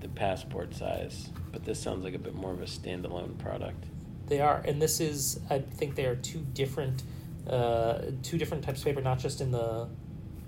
the 0.00 0.08
passport 0.08 0.74
size, 0.74 1.30
but 1.52 1.64
this 1.64 1.80
sounds 1.80 2.04
like 2.04 2.12
a 2.14 2.18
bit 2.18 2.34
more 2.34 2.52
of 2.52 2.60
a 2.60 2.66
standalone 2.66 3.38
product. 3.38 3.84
They 4.26 4.40
are, 4.40 4.62
and 4.64 4.80
this 4.80 5.00
is 5.00 5.40
I 5.50 5.60
think 5.60 5.94
they 5.94 6.06
are 6.06 6.16
two 6.16 6.40
different 6.54 7.02
uh, 7.48 7.98
two 8.22 8.38
different 8.38 8.64
types 8.64 8.80
of 8.80 8.86
paper, 8.86 9.00
not 9.00 9.18
just 9.18 9.40
in 9.40 9.52
the 9.52 9.88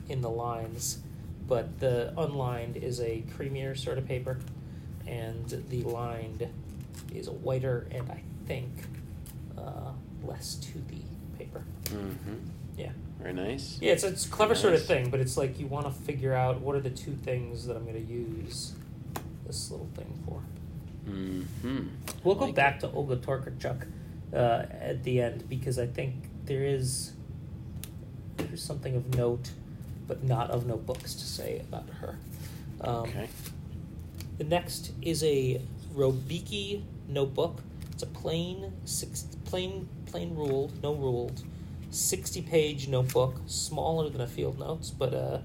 in 0.08 0.20
the 0.20 0.30
lines, 0.30 0.98
but 1.46 1.78
the 1.80 2.12
unlined 2.16 2.76
is 2.76 3.00
a 3.00 3.22
creamier 3.36 3.76
sort 3.76 3.98
of 3.98 4.06
paper, 4.06 4.38
and 5.06 5.64
the 5.68 5.82
lined 5.82 6.48
is 7.14 7.28
a 7.28 7.32
whiter 7.32 7.86
and 7.90 8.10
I 8.10 8.22
think 8.46 8.68
uh, 9.56 9.92
less 10.24 10.56
toothy 10.56 11.04
paper. 11.38 11.62
Mm-hmm. 11.84 12.34
Yeah. 12.76 12.90
Very 13.20 13.32
nice. 13.32 13.78
Yeah, 13.80 13.92
it's 13.92 14.04
it's 14.04 14.26
a 14.26 14.28
clever 14.30 14.54
sort 14.54 14.74
of 14.74 14.84
thing, 14.84 15.10
but 15.10 15.18
it's 15.18 15.36
like 15.36 15.58
you 15.58 15.66
want 15.66 15.86
to 15.86 15.92
figure 15.92 16.34
out 16.34 16.60
what 16.60 16.76
are 16.76 16.80
the 16.80 16.90
two 16.90 17.14
things 17.14 17.66
that 17.66 17.76
I'm 17.76 17.84
going 17.84 18.06
to 18.06 18.12
use 18.12 18.74
this 19.46 19.70
little 19.70 19.88
thing 19.96 20.22
for. 20.24 20.40
Mm-hmm. 21.08 21.88
We'll 22.24 22.34
go 22.34 22.46
Like 22.46 22.54
back 22.54 22.80
to 22.80 22.90
Olga 22.90 23.16
Tokarczuk 23.16 23.86
uh, 24.32 24.36
at 24.70 25.02
the 25.04 25.20
end 25.22 25.48
because 25.48 25.78
I 25.78 25.86
think 25.86 26.14
there 26.44 26.64
is 26.64 27.12
there's 28.36 28.62
something 28.62 28.94
of 28.94 29.14
note, 29.16 29.50
but 30.06 30.22
not 30.22 30.50
of 30.50 30.66
notebooks 30.66 31.14
to 31.14 31.24
say 31.24 31.60
about 31.60 31.88
her. 32.00 32.18
Um, 32.80 32.96
Okay. 32.96 33.28
The 34.38 34.44
next 34.44 34.92
is 35.02 35.24
a 35.24 35.60
Ro-Biki 35.94 36.82
notebook. 37.08 37.60
It's 37.92 38.04
a 38.04 38.06
plain 38.06 38.72
six 38.84 39.26
plain 39.44 39.88
plain 40.06 40.36
ruled, 40.36 40.80
no 40.82 40.94
ruled, 40.94 41.42
sixty 41.90 42.40
page 42.42 42.86
notebook, 42.86 43.40
smaller 43.46 44.08
than 44.08 44.20
a 44.20 44.26
field 44.28 44.58
notes, 44.60 44.90
but 44.90 45.12
uh, 45.12 45.38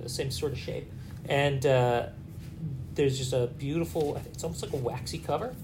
the 0.00 0.08
same 0.08 0.30
sort 0.30 0.52
of 0.52 0.58
shape. 0.58 0.90
And 1.28 1.66
uh, 1.66 2.06
there's 2.94 3.18
just 3.18 3.32
a 3.32 3.46
beautiful. 3.58 4.16
It's 4.16 4.44
almost 4.44 4.62
like 4.62 4.72
a 4.72 4.76
waxy 4.76 5.18
cover 5.18 5.54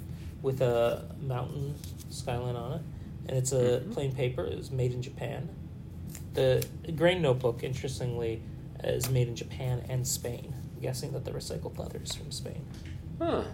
with 0.42 0.60
a 0.60 1.04
mountain 1.20 1.74
skyline 2.10 2.56
on 2.56 2.72
it, 2.74 2.80
and 3.28 3.36
it's 3.36 3.52
a 3.52 3.80
Mhm. 3.80 3.92
plain 3.92 4.12
paper. 4.12 4.44
It 4.44 4.56
was 4.56 4.70
made 4.70 4.92
in 4.92 5.02
Japan. 5.02 5.48
The 6.34 6.64
grain 6.96 7.20
notebook, 7.22 7.62
interestingly, 7.64 8.42
is 8.84 9.10
made 9.10 9.28
in 9.28 9.34
Japan 9.36 9.84
and 9.88 10.06
Spain. 10.06 10.54
I'm 10.76 10.80
guessing 10.82 11.12
that 11.12 11.24
the 11.24 11.32
recycled 11.32 11.76
leather 11.78 12.00
is 12.02 12.14
from 12.14 12.30
Spain. 12.30 12.64
Huh. 13.18 13.44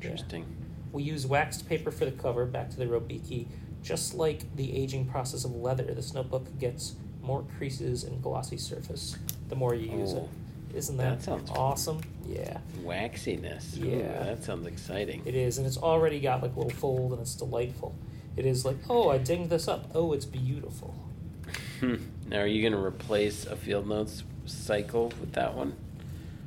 Interesting. 0.00 0.44
We 0.92 1.02
use 1.02 1.26
waxed 1.26 1.68
paper 1.68 1.90
for 1.90 2.04
the 2.04 2.12
cover, 2.12 2.46
back 2.46 2.70
to 2.70 2.76
the 2.76 2.86
Ro-Biki. 2.86 3.46
Just 3.82 4.14
like 4.14 4.54
the 4.54 4.76
aging 4.76 5.06
process 5.06 5.44
of 5.44 5.54
leather, 5.56 5.82
this 5.94 6.14
notebook 6.14 6.46
gets 6.60 6.94
more 7.20 7.42
creases 7.58 8.04
and 8.04 8.22
glossy 8.22 8.56
surface 8.56 9.16
the 9.48 9.56
more 9.56 9.74
you 9.74 9.90
use 9.98 10.12
Oh, 10.14 10.18
it. 10.18 10.28
Isn't 10.74 10.96
that, 10.96 11.18
that 11.18 11.22
sounds 11.24 11.50
awesome? 11.50 12.00
Yeah, 12.26 12.58
Waxiness. 12.82 13.78
Ooh, 13.78 13.86
Yeah. 13.88 14.24
that 14.24 14.42
sounds 14.44 14.66
exciting. 14.66 15.22
it 15.26 15.34
is. 15.34 15.58
And 15.58 15.66
it's 15.66 15.76
already 15.76 16.20
got 16.20 16.42
like 16.42 16.54
a 16.54 16.58
little 16.58 16.70
fold 16.78 17.12
and 17.12 17.20
it's 17.20 17.34
delightful. 17.34 17.94
It 18.36 18.46
is 18.46 18.64
like, 18.64 18.76
oh, 18.88 19.10
I 19.10 19.18
dinged 19.18 19.50
this 19.50 19.68
up. 19.68 19.90
Oh, 19.94 20.12
it's 20.12 20.24
beautiful. 20.24 20.94
Hmm. 21.80 21.96
now, 22.28 22.38
are 22.38 22.46
you 22.46 22.62
going 22.62 22.72
to 22.72 22.78
replace 22.86 23.44
a 23.44 23.56
field 23.56 23.86
notes 23.86 24.22
cycle 24.46 25.12
with 25.20 25.32
that 25.32 25.54
one? 25.54 25.74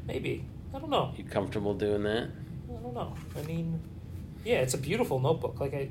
Maybe. 0.08 0.46
I 0.74 0.80
don't 0.80 0.90
know. 0.90 1.14
You 1.16 1.24
comfortable 1.24 1.74
doing 1.76 2.04
that? 2.04 2.30
I 2.70 2.82
don't 2.82 2.94
know. 2.94 3.16
I 3.38 3.42
mean, 3.44 3.80
yeah, 4.44 4.58
it's 4.62 4.74
a 4.74 4.78
beautiful 4.78 5.20
notebook. 5.20 5.60
Like 5.60 5.74
I, 5.74 5.90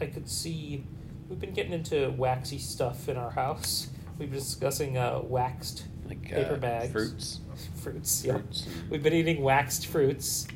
I 0.00 0.06
could 0.06 0.28
see 0.28 0.84
we've 1.28 1.40
been 1.40 1.52
getting 1.52 1.72
into 1.72 2.10
waxy 2.16 2.58
stuff 2.58 3.08
in 3.08 3.16
our 3.16 3.30
house. 3.30 3.88
We've 4.18 4.30
been 4.30 4.38
discussing 4.38 4.96
uh, 4.98 5.20
waxed 5.22 5.84
Like 6.10 6.22
paper 6.22 6.54
uh, 6.54 6.58
bags. 6.58 6.92
fruits. 6.92 7.40
fruits. 7.76 8.24
Yeah. 8.24 8.32
Fruits 8.32 8.66
We've 8.90 9.02
been 9.02 9.14
eating 9.14 9.42
waxed 9.42 9.86
fruits. 9.86 10.46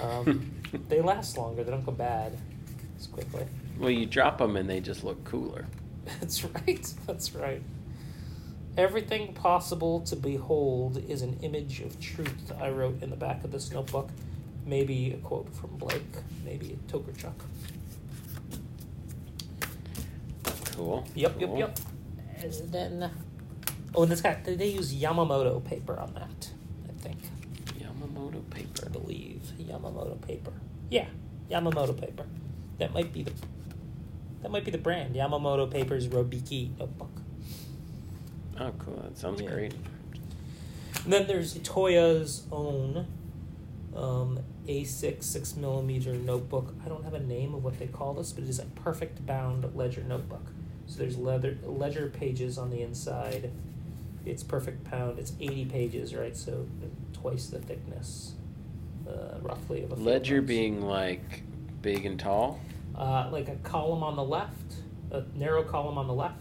Um, 0.00 0.50
they 0.88 1.00
last 1.00 1.36
longer. 1.36 1.62
They 1.62 1.70
don't 1.70 1.84
go 1.84 1.92
bad 1.92 2.36
as 2.98 3.06
quickly. 3.06 3.44
Well, 3.78 3.90
you 3.90 4.06
drop 4.06 4.38
them 4.38 4.56
and 4.56 4.68
they 4.68 4.80
just 4.80 5.04
look 5.04 5.22
cooler. 5.24 5.66
That's 6.20 6.42
right. 6.66 6.94
That's 7.06 7.34
right. 7.34 7.62
Everything 8.76 9.34
possible 9.34 10.00
to 10.00 10.16
behold 10.16 11.02
is 11.08 11.22
an 11.22 11.38
image 11.42 11.80
of 11.80 12.00
truth. 12.00 12.50
I 12.58 12.70
wrote 12.70 13.02
in 13.02 13.10
the 13.10 13.16
back 13.16 13.44
of 13.44 13.52
this 13.52 13.70
notebook. 13.70 14.08
Maybe 14.66 15.12
a 15.12 15.18
quote 15.18 15.54
from 15.54 15.76
Blake. 15.76 16.02
Maybe 16.44 16.72
a 16.72 16.92
Tokarczuk. 16.92 17.34
Cool. 20.74 21.06
Yep, 21.14 21.38
cool. 21.38 21.58
yep, 21.58 21.78
yep. 21.78 21.78
And 22.42 22.72
then, 22.72 23.10
oh, 23.94 24.02
and 24.02 24.12
this 24.12 24.20
guy 24.20 24.38
they 24.44 24.54
they 24.56 24.68
use 24.68 24.94
Yamamoto 24.94 25.62
paper 25.64 25.98
on 25.98 26.14
that. 26.14 26.50
I 26.88 26.92
think. 27.02 27.18
Yamamoto 27.78 28.48
paper, 28.50 28.86
I 28.86 28.88
believe 28.90 29.42
Yamamoto 29.60 30.20
paper. 30.26 30.52
Yeah, 30.90 31.06
Yamamoto 31.50 31.98
paper. 31.98 32.26
That 32.78 32.92
might 32.92 33.12
be 33.12 33.22
the 33.22 33.32
that 34.42 34.50
might 34.50 34.64
be 34.64 34.70
the 34.70 34.78
brand. 34.78 35.14
Yamamoto 35.14 35.70
Paper's 35.70 36.06
Ro-Biki 36.06 36.76
notebook. 36.78 37.10
Oh, 38.60 38.72
cool. 38.78 39.00
That 39.02 39.16
sounds 39.16 39.40
Yeah. 39.40 39.48
great. 39.50 39.74
And 41.04 41.12
then 41.12 41.26
there's 41.26 41.54
Itoya's 41.56 42.44
own 42.52 43.06
um, 43.96 44.38
A6 44.68 45.22
six 45.24 45.56
millimeter 45.56 46.12
notebook. 46.14 46.74
I 46.84 46.88
don't 46.90 47.04
have 47.04 47.14
a 47.14 47.20
name 47.20 47.54
of 47.54 47.64
what 47.64 47.78
they 47.78 47.86
call 47.86 48.12
this, 48.14 48.32
but 48.32 48.44
it 48.44 48.50
is 48.50 48.58
a 48.58 48.66
perfect 48.66 49.24
bound 49.24 49.74
ledger 49.74 50.02
notebook. 50.02 50.44
So 50.86 50.98
there's 50.98 51.16
leather 51.16 51.56
ledger 51.64 52.08
pages 52.10 52.58
on 52.58 52.68
the 52.70 52.82
inside. 52.82 53.50
It's 54.26 54.42
perfect 54.42 54.84
pound. 54.84 55.18
It's 55.18 55.32
80 55.40 55.66
pages, 55.66 56.14
right? 56.14 56.36
So 56.36 56.66
twice 57.12 57.46
the 57.48 57.58
thickness, 57.60 58.34
uh, 59.08 59.38
roughly 59.42 59.82
of 59.84 59.92
a 59.92 59.94
Ledger 59.96 60.40
being 60.42 60.82
like 60.82 61.42
big 61.82 62.06
and 62.06 62.18
tall. 62.18 62.60
uh, 62.96 63.28
like 63.30 63.48
a 63.48 63.56
column 63.56 64.02
on 64.02 64.16
the 64.16 64.24
left, 64.24 64.74
a 65.10 65.22
narrow 65.34 65.62
column 65.62 65.98
on 65.98 66.06
the 66.06 66.14
left, 66.14 66.40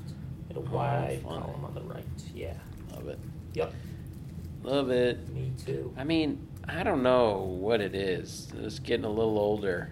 and 0.49 0.57
a 0.57 0.61
wide 0.61 1.21
fun. 1.23 1.41
column 1.41 1.65
on 1.65 1.73
the 1.73 1.81
right. 1.81 2.05
Yeah. 2.33 2.53
Love 2.93 3.07
it. 3.09 3.19
Yep. 3.53 3.73
Love 4.63 4.89
it. 4.91 5.27
Me 5.29 5.51
too. 5.65 5.93
I 5.97 6.03
mean, 6.05 6.47
I 6.67 6.83
don't 6.83 7.03
know 7.03 7.39
what 7.59 7.81
it 7.81 7.95
is. 7.95 8.51
It's 8.57 8.79
getting 8.79 9.03
a 9.05 9.09
little 9.09 9.37
older. 9.37 9.89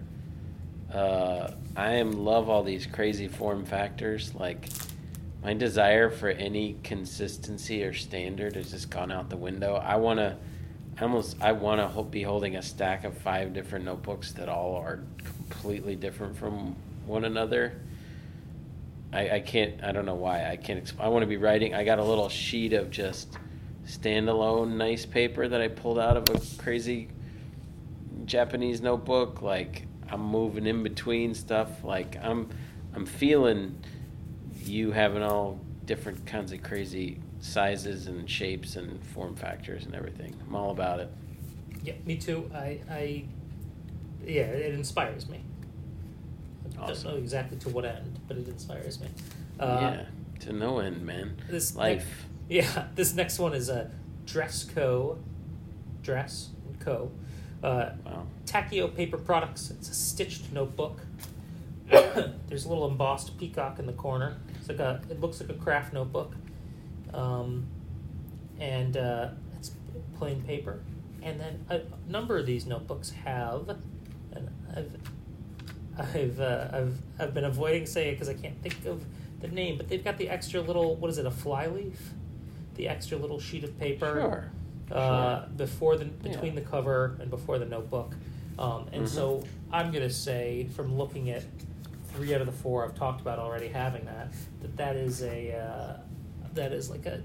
Uh, 0.92 1.50
I 1.76 1.92
am 1.92 2.12
love 2.12 2.48
all 2.48 2.62
these 2.62 2.86
crazy 2.86 3.28
form 3.28 3.64
factors. 3.66 4.34
Like 4.34 4.68
my 5.42 5.54
desire 5.54 6.08
for 6.08 6.28
any 6.28 6.76
consistency 6.84 7.82
or 7.82 7.92
standard 7.92 8.54
has 8.54 8.70
just 8.70 8.90
gone 8.90 9.10
out 9.10 9.28
the 9.28 9.36
window. 9.36 9.74
I 9.74 9.96
want 9.96 10.18
to, 10.18 10.36
I 10.98 11.02
almost, 11.02 11.36
I 11.40 11.52
want 11.52 11.80
to 11.80 12.02
be 12.04 12.22
holding 12.22 12.56
a 12.56 12.62
stack 12.62 13.04
of 13.04 13.18
five 13.18 13.52
different 13.52 13.84
notebooks 13.84 14.32
that 14.32 14.48
all 14.48 14.76
are 14.76 15.00
completely 15.24 15.96
different 15.96 16.36
from 16.36 16.76
one 17.06 17.24
another. 17.24 17.80
I, 19.12 19.30
I 19.30 19.40
can't. 19.40 19.82
I 19.84 19.92
don't 19.92 20.06
know 20.06 20.14
why. 20.14 20.48
I 20.48 20.56
can't. 20.56 20.82
Exp- 20.82 21.00
I 21.00 21.08
want 21.08 21.22
to 21.22 21.26
be 21.26 21.36
writing. 21.36 21.74
I 21.74 21.84
got 21.84 21.98
a 21.98 22.04
little 22.04 22.28
sheet 22.28 22.72
of 22.72 22.90
just 22.90 23.36
standalone 23.86 24.76
nice 24.76 25.04
paper 25.04 25.48
that 25.48 25.60
I 25.60 25.68
pulled 25.68 25.98
out 25.98 26.16
of 26.16 26.28
a 26.30 26.62
crazy 26.62 27.08
Japanese 28.24 28.80
notebook. 28.80 29.42
Like 29.42 29.86
I'm 30.08 30.22
moving 30.22 30.66
in 30.66 30.82
between 30.82 31.34
stuff. 31.34 31.84
Like 31.84 32.16
I'm, 32.22 32.48
I'm 32.94 33.04
feeling 33.04 33.78
you 34.72 34.90
having 34.90 35.22
all 35.22 35.60
different 35.84 36.24
kinds 36.24 36.50
of 36.52 36.62
crazy 36.62 37.18
sizes 37.40 38.06
and 38.06 38.28
shapes 38.28 38.76
and 38.76 39.04
form 39.08 39.36
factors 39.36 39.84
and 39.84 39.94
everything. 39.94 40.34
I'm 40.48 40.54
all 40.56 40.70
about 40.70 40.98
it. 40.98 41.10
Yeah, 41.82 41.92
me 42.06 42.16
too. 42.16 42.50
I, 42.54 42.80
I, 42.90 43.24
yeah, 44.24 44.44
it 44.44 44.72
inspires 44.74 45.28
me. 45.28 45.42
I 46.64 46.68
don't 46.74 46.90
Awesome. 46.90 47.10
know 47.10 47.16
exactly 47.18 47.58
to 47.58 47.68
what 47.68 47.84
end, 47.84 48.18
but 48.26 48.38
it 48.38 48.48
inspires 48.48 48.98
me. 49.00 49.08
Uh, 49.60 49.78
yeah, 49.80 50.04
to 50.40 50.52
no 50.54 50.78
end, 50.78 51.02
man. 51.04 51.36
This 51.48 51.76
Life. 51.76 52.26
Yeah, 52.48 52.86
this 52.96 53.14
next 53.14 53.38
one 53.38 53.54
is 53.54 53.68
a 53.70 53.90
Dress 54.26 54.64
Co. 54.64 55.18
Dress 56.02 56.50
Co. 56.80 57.10
Uh, 57.62 57.90
Wow. 58.04 58.26
Takio 58.46 58.94
Paper 58.94 59.16
Products. 59.16 59.70
It's 59.70 59.88
a 59.88 59.94
stitched 59.94 60.52
notebook. 60.52 61.00
There's 61.88 62.64
a 62.64 62.68
little 62.68 62.86
embossed 62.88 63.38
peacock 63.38 63.78
in 63.78 63.86
the 63.86 63.92
corner. 63.92 64.36
It's 64.62 64.68
like 64.68 64.78
a. 64.78 65.00
It 65.10 65.20
looks 65.20 65.40
like 65.40 65.50
a 65.50 65.54
craft 65.54 65.92
notebook, 65.92 66.36
um, 67.12 67.66
and 68.60 68.96
uh, 68.96 69.30
it's 69.58 69.72
plain 70.16 70.40
paper. 70.42 70.78
And 71.20 71.40
then 71.40 71.64
a 71.68 71.80
number 72.08 72.38
of 72.38 72.46
these 72.46 72.64
notebooks 72.64 73.10
have, 73.10 73.68
and 74.32 74.48
I've, 74.76 74.96
I've, 75.98 76.40
uh, 76.40 76.68
I've, 76.72 76.96
I've 77.18 77.34
been 77.34 77.44
avoiding 77.44 77.86
saying 77.86 78.10
it 78.10 78.12
because 78.12 78.28
I 78.28 78.34
can't 78.34 78.60
think 78.62 78.86
of 78.86 79.04
the 79.40 79.48
name, 79.48 79.76
but 79.78 79.88
they've 79.88 80.04
got 80.04 80.16
the 80.16 80.28
extra 80.28 80.60
little. 80.60 80.94
What 80.94 81.10
is 81.10 81.18
it? 81.18 81.26
A 81.26 81.30
fly 81.32 81.66
leaf, 81.66 82.10
The 82.76 82.86
extra 82.88 83.18
little 83.18 83.40
sheet 83.40 83.64
of 83.64 83.76
paper 83.80 84.12
Sure. 84.12 84.96
uh, 84.96 85.40
Sure. 85.40 85.48
before 85.56 85.96
the 85.96 86.04
between 86.04 86.54
Yeah. 86.54 86.60
the 86.60 86.66
cover 86.68 87.16
and 87.20 87.30
before 87.30 87.58
the 87.58 87.66
notebook. 87.66 88.14
Um, 88.60 88.86
and 88.92 89.06
Mhm. 89.06 89.08
so 89.08 89.42
I'm 89.72 89.90
gonna 89.90 90.08
say, 90.10 90.68
from 90.76 90.96
looking 90.96 91.30
at 91.30 91.42
three 92.14 92.34
out 92.34 92.40
of 92.40 92.46
the 92.46 92.52
four 92.52 92.84
I've 92.84 92.94
talked 92.94 93.20
about 93.20 93.38
already 93.38 93.68
having 93.68 94.04
that, 94.04 94.32
that 94.60 94.76
that 94.76 94.96
is 94.96 95.22
a 95.22 95.56
uh, 95.56 95.96
that 96.54 96.72
is 96.72 96.90
like 96.90 97.06
a 97.06 97.22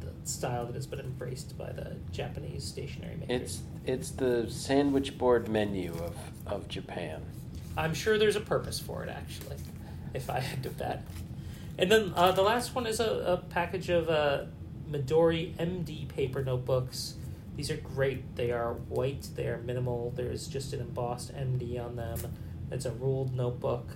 the 0.00 0.10
style 0.24 0.66
that 0.66 0.74
has 0.74 0.86
been 0.86 1.00
embraced 1.00 1.56
by 1.56 1.72
the 1.72 1.96
Japanese 2.10 2.64
stationery 2.64 3.16
makers. 3.16 3.42
It's 3.42 3.62
it's 3.84 4.10
the 4.10 4.50
sandwich 4.50 5.18
board 5.18 5.48
menu 5.48 5.92
of, 5.94 6.16
of 6.46 6.68
Japan. 6.68 7.22
I'm 7.76 7.94
sure 7.94 8.18
there's 8.18 8.36
a 8.36 8.40
purpose 8.40 8.78
for 8.78 9.02
it, 9.02 9.08
actually, 9.08 9.56
if 10.14 10.28
I 10.28 10.40
had 10.40 10.62
to 10.64 10.70
bet. 10.70 11.04
And 11.78 11.90
then 11.90 12.12
uh, 12.14 12.32
the 12.32 12.42
last 12.42 12.74
one 12.74 12.86
is 12.86 13.00
a, 13.00 13.06
a 13.06 13.36
package 13.38 13.88
of 13.88 14.10
uh, 14.10 14.44
Midori 14.90 15.54
MD 15.56 16.06
paper 16.08 16.44
notebooks. 16.44 17.14
These 17.56 17.70
are 17.70 17.76
great. 17.76 18.36
They 18.36 18.50
are 18.50 18.74
white, 18.74 19.28
they 19.34 19.46
are 19.46 19.58
minimal. 19.58 20.12
There's 20.14 20.46
just 20.46 20.72
an 20.72 20.80
embossed 20.80 21.34
MD 21.34 21.82
on 21.82 21.96
them. 21.96 22.18
It's 22.70 22.86
a 22.86 22.92
ruled 22.92 23.34
notebook. 23.34 23.86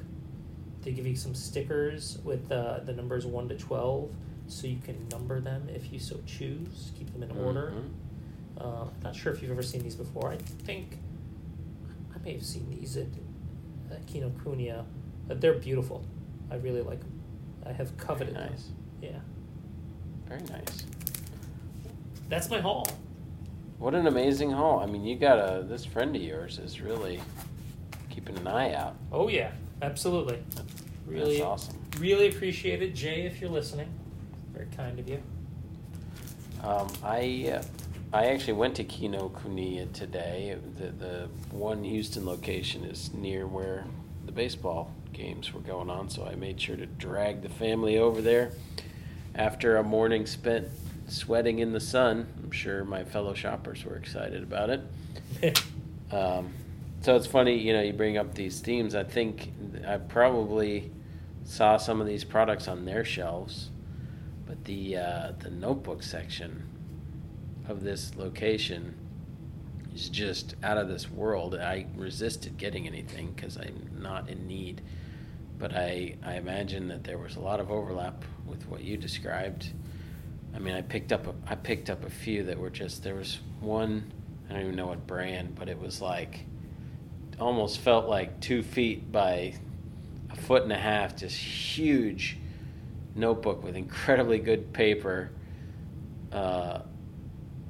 They 0.86 0.92
give 0.92 1.04
you 1.04 1.16
some 1.16 1.34
stickers 1.34 2.18
with 2.22 2.52
uh, 2.52 2.78
the 2.84 2.92
numbers 2.92 3.26
1 3.26 3.48
to 3.48 3.56
12 3.56 4.14
so 4.46 4.68
you 4.68 4.78
can 4.78 5.08
number 5.08 5.40
them 5.40 5.68
if 5.68 5.92
you 5.92 5.98
so 5.98 6.20
choose, 6.26 6.92
keep 6.96 7.12
them 7.12 7.24
in 7.24 7.36
order. 7.36 7.72
Mhm. 7.74 8.62
Uh, 8.62 8.82
I'm 8.84 9.02
not 9.02 9.16
sure 9.16 9.32
if 9.32 9.42
you've 9.42 9.50
ever 9.50 9.64
seen 9.64 9.82
these 9.82 9.96
before. 9.96 10.30
I 10.30 10.36
think 10.36 11.00
I 12.14 12.18
may 12.24 12.34
have 12.34 12.44
seen 12.44 12.70
these 12.70 12.96
at, 12.96 13.08
at 13.90 14.06
Kinokuniya. 14.06 14.84
But 15.26 15.40
they're 15.40 15.54
beautiful. 15.58 16.04
I 16.52 16.54
really 16.54 16.82
like 16.82 17.00
them. 17.00 17.20
I 17.66 17.72
have 17.72 17.88
Very 17.90 18.06
coveted 18.06 18.34
nice. 18.34 18.66
them. 18.66 18.76
Yeah. 19.02 19.18
Very 20.28 20.42
nice. 20.42 20.86
That's 22.28 22.48
my 22.48 22.60
haul. 22.60 22.86
What 23.78 23.96
an 23.96 24.06
amazing 24.06 24.52
haul. 24.52 24.78
I 24.78 24.86
mean, 24.86 25.04
you 25.04 25.16
got 25.16 25.38
a 25.40 25.64
this 25.64 25.84
friend 25.84 26.14
of 26.14 26.22
yours 26.22 26.60
is 26.60 26.80
really 26.80 27.20
keeping 28.08 28.38
an 28.38 28.46
eye 28.46 28.72
out. 28.72 28.94
Oh 29.10 29.26
yeah, 29.26 29.50
absolutely. 29.82 30.42
Really, 31.06 31.38
That's 31.38 31.46
awesome. 31.46 31.78
really 31.98 32.28
appreciate 32.28 32.82
it, 32.82 32.94
Jay. 32.94 33.22
If 33.22 33.40
you're 33.40 33.50
listening, 33.50 33.88
very 34.52 34.66
kind 34.76 34.98
of 34.98 35.08
you. 35.08 35.22
Um, 36.64 36.88
I 37.02 37.52
uh, 37.58 37.62
I 38.12 38.26
actually 38.26 38.54
went 38.54 38.74
to 38.76 38.84
Kinokuniya 38.84 39.92
today. 39.92 40.56
The 40.78 40.86
the 40.88 41.28
one 41.50 41.84
Houston 41.84 42.26
location 42.26 42.84
is 42.84 43.12
near 43.14 43.46
where 43.46 43.84
the 44.24 44.32
baseball 44.32 44.90
games 45.12 45.52
were 45.54 45.60
going 45.60 45.90
on, 45.90 46.10
so 46.10 46.26
I 46.26 46.34
made 46.34 46.60
sure 46.60 46.76
to 46.76 46.86
drag 46.86 47.42
the 47.42 47.48
family 47.48 47.98
over 47.98 48.20
there. 48.20 48.50
After 49.34 49.76
a 49.76 49.82
morning 49.82 50.26
spent 50.26 50.66
sweating 51.08 51.60
in 51.60 51.72
the 51.72 51.80
sun, 51.80 52.26
I'm 52.42 52.50
sure 52.50 52.84
my 52.84 53.04
fellow 53.04 53.34
shoppers 53.34 53.84
were 53.84 53.96
excited 53.96 54.42
about 54.42 54.70
it. 54.70 54.82
Um, 56.12 56.54
so 57.06 57.14
it's 57.14 57.28
funny, 57.28 57.56
you 57.56 57.72
know, 57.72 57.82
you 57.82 57.92
bring 57.92 58.16
up 58.16 58.34
these 58.34 58.58
themes. 58.58 58.96
I 58.96 59.04
think 59.04 59.52
I 59.86 59.96
probably 59.96 60.90
saw 61.44 61.76
some 61.76 62.00
of 62.00 62.06
these 62.08 62.24
products 62.24 62.66
on 62.66 62.84
their 62.84 63.04
shelves, 63.04 63.70
but 64.44 64.64
the 64.64 64.96
uh, 64.96 65.32
the 65.38 65.50
notebook 65.50 66.02
section 66.02 66.64
of 67.68 67.84
this 67.84 68.16
location 68.16 68.96
is 69.94 70.08
just 70.08 70.56
out 70.64 70.78
of 70.78 70.88
this 70.88 71.08
world. 71.08 71.54
I 71.54 71.86
resisted 71.94 72.56
getting 72.56 72.88
anything 72.88 73.34
because 73.36 73.56
I'm 73.56 73.88
not 74.00 74.28
in 74.28 74.48
need, 74.48 74.82
but 75.60 75.76
I 75.76 76.16
I 76.24 76.34
imagine 76.34 76.88
that 76.88 77.04
there 77.04 77.18
was 77.18 77.36
a 77.36 77.40
lot 77.40 77.60
of 77.60 77.70
overlap 77.70 78.24
with 78.48 78.66
what 78.68 78.82
you 78.82 78.96
described. 78.96 79.70
I 80.56 80.58
mean, 80.58 80.74
I 80.74 80.82
picked 80.82 81.12
up 81.12 81.28
a, 81.28 81.34
I 81.46 81.54
picked 81.54 81.88
up 81.88 82.04
a 82.04 82.10
few 82.10 82.42
that 82.42 82.58
were 82.58 82.68
just 82.68 83.04
there 83.04 83.14
was 83.14 83.38
one 83.60 84.12
I 84.50 84.54
don't 84.54 84.62
even 84.62 84.74
know 84.74 84.88
what 84.88 85.06
brand, 85.06 85.54
but 85.54 85.68
it 85.68 85.80
was 85.80 86.02
like 86.02 86.46
almost 87.40 87.80
felt 87.80 88.08
like 88.08 88.40
two 88.40 88.62
feet 88.62 89.10
by 89.12 89.54
a 90.30 90.36
foot 90.36 90.62
and 90.62 90.72
a 90.72 90.76
half, 90.78 91.16
just 91.16 91.36
huge 91.36 92.38
notebook 93.14 93.62
with 93.62 93.76
incredibly 93.76 94.38
good 94.38 94.72
paper. 94.72 95.30
Uh, 96.32 96.80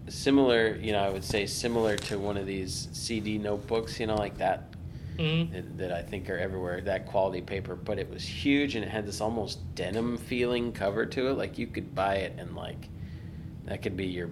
similar, 0.08 0.76
you 0.76 0.92
know, 0.92 1.00
I 1.00 1.10
would 1.10 1.24
say 1.24 1.46
similar 1.46 1.96
to 1.96 2.18
one 2.18 2.36
of 2.36 2.46
these 2.46 2.88
CD 2.92 3.38
notebooks, 3.38 3.98
you 4.00 4.06
know, 4.06 4.16
like 4.16 4.38
that 4.38 4.72
Mhm. 5.18 5.50
that, 5.50 5.78
that 5.78 5.92
I 5.92 6.02
think 6.02 6.28
are 6.28 6.36
everywhere. 6.38 6.80
That 6.82 7.06
quality 7.06 7.40
paper, 7.40 7.74
but 7.74 7.98
it 7.98 8.10
was 8.10 8.22
huge 8.22 8.74
and 8.76 8.84
it 8.84 8.88
had 8.88 9.06
this 9.06 9.20
almost 9.20 9.74
denim 9.74 10.18
feeling 10.18 10.72
cover 10.72 11.06
to 11.06 11.28
it. 11.28 11.34
Like 11.34 11.58
you 11.58 11.66
could 11.66 11.94
buy 11.94 12.16
it 12.16 12.34
and 12.38 12.54
like 12.54 12.88
that 13.64 13.82
could 13.82 13.96
be 13.96 14.06
your 14.06 14.30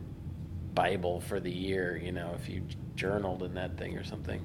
Bible 0.75 1.21
for 1.21 1.41
the 1.41 1.51
year, 1.51 1.97
you 1.97 2.13
know, 2.13 2.33
if 2.35 2.49
you 2.49 2.63
journaled 2.97 3.43
in 3.43 3.55
that 3.55 3.77
thing 3.79 3.97
or 3.97 4.05
something. 4.05 4.45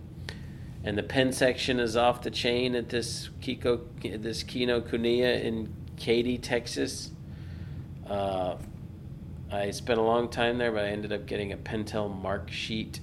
And 0.84 0.98
the 0.98 1.04
pen 1.04 1.34
section 1.34 1.80
is 1.80 1.98
off 1.98 2.22
the 2.22 2.32
chain 2.32 2.74
at 2.76 2.90
this 2.90 3.30
Kiko, 3.42 3.82
this 4.02 4.44
Kinokuniya 4.44 5.44
in 5.44 5.74
Katy, 5.98 6.38
Texas. 6.38 7.12
Uh, 8.08 8.56
I 9.52 9.72
spent 9.72 10.00
a 10.00 10.04
long 10.04 10.30
time 10.30 10.58
there, 10.58 10.72
but 10.72 10.86
I 10.86 10.90
ended 10.90 11.12
up 11.12 11.26
getting 11.26 11.52
a 11.52 11.58
Pentel 11.58 12.10
Mark 12.22 12.50
Sheet 12.50 13.02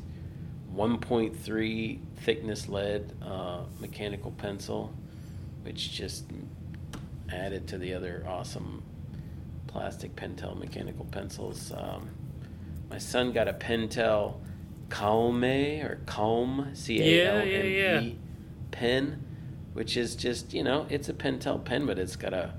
1.3 0.74 2.00
thickness 2.18 2.68
lead 2.68 3.12
uh, 3.22 3.62
mechanical 3.80 4.30
pencil, 4.32 4.92
which 5.62 5.92
just 5.92 6.24
added 7.30 7.66
to 7.68 7.78
the 7.78 7.92
other 7.94 8.24
awesome 8.26 8.82
plastic 9.66 10.14
Pentel 10.16 10.58
mechanical 10.58 11.04
pencils. 11.06 11.72
Um, 11.76 12.08
my 12.88 12.98
son 12.98 13.32
got 13.32 13.48
a 13.48 13.52
Pentel 13.52 14.36
Calme 14.88 15.82
or 15.82 16.00
Calm, 16.06 16.70
C 16.74 17.00
A 17.20 17.28
L 17.28 17.36
M 17.38 17.48
Yeah, 17.48 17.54
yeah, 17.62 18.00
E 18.00 18.06
yeah. 18.08 18.10
pen, 18.70 19.22
which 19.72 19.96
is 19.96 20.14
just, 20.16 20.54
you 20.54 20.62
know, 20.62 20.86
it's 20.88 21.08
a 21.08 21.12
Pentel 21.14 21.62
pen, 21.64 21.86
but 21.86 21.98
it's 21.98 22.16
got 22.16 22.32
a 22.32 22.54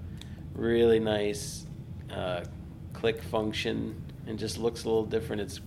really 0.54 1.00
nice 1.00 1.66
uh, 2.12 2.44
click 2.94 3.22
function 3.22 4.02
and 4.26 4.38
just 4.38 4.58
looks 4.58 4.84
a 4.84 4.88
little 4.88 5.06
different. 5.06 5.42
It's 5.42 5.62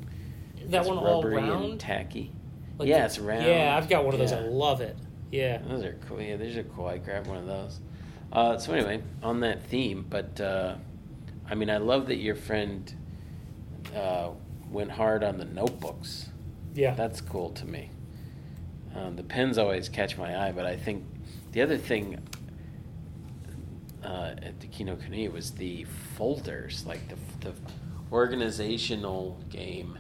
That 0.69 0.81
it's 0.81 0.89
one 0.89 0.99
all 0.99 1.23
rubbery 1.23 1.37
round. 1.37 1.65
and 1.65 1.81
tacky. 1.81 2.33
Like 2.79 2.89
yeah, 2.89 3.01
the- 3.01 3.05
it's 3.07 3.19
round. 3.19 3.47
Yeah, 3.47 3.77
I've 3.77 3.89
got 3.89 4.05
one 4.05 4.15
of 4.15 4.21
those. 4.21 4.33
I 4.33 4.41
love 4.41 4.81
it. 4.81 4.97
Yeah. 5.33 5.59
Those 5.59 5.85
are 5.85 5.97
cool. 6.09 6.21
Yeah, 6.21 6.37
these 6.37 6.57
are 6.57 6.63
cool. 6.65 6.87
I 6.87 6.99
grabbed 6.99 7.27
one 7.29 7.39
of 7.39 7.47
those. 7.47 7.81
Uh, 8.33 8.59
so 8.59 8.73
anyway, 8.73 9.03
on 9.23 9.41
that 9.41 9.63
theme, 9.65 10.05
but 10.09 10.41
uh, 10.41 10.77
I 11.49 11.55
mean, 11.55 11.69
I 11.71 11.79
love 11.79 12.07
that 12.09 12.17
your 12.17 12.35
friend 12.37 12.93
uh, 13.97 14.31
went 14.71 14.91
hard 14.91 15.23
on 15.25 15.37
the 15.39 15.45
notebooks. 15.45 16.30
Yeah. 16.75 16.95
That's 16.95 17.21
cool 17.21 17.51
to 17.51 17.67
me. 17.67 17.91
Um, 18.95 19.17
the 19.17 19.23
pens 19.23 19.59
always 19.59 19.89
catch 19.89 20.17
my 20.19 20.49
eye, 20.49 20.53
but 20.53 20.67
I 20.67 20.77
think 20.77 21.05
the 21.53 21.63
other 21.63 21.79
thing 21.79 22.19
uh, 24.05 24.35
at 24.43 24.61
the 24.61 24.67
Kino 24.67 24.97
Kuni 24.97 25.29
was 25.29 25.53
the 25.53 25.85
folders, 26.17 26.85
like 26.87 27.01
the, 27.09 27.17
the 27.41 27.55
organizational 28.13 29.39
game. 29.49 29.99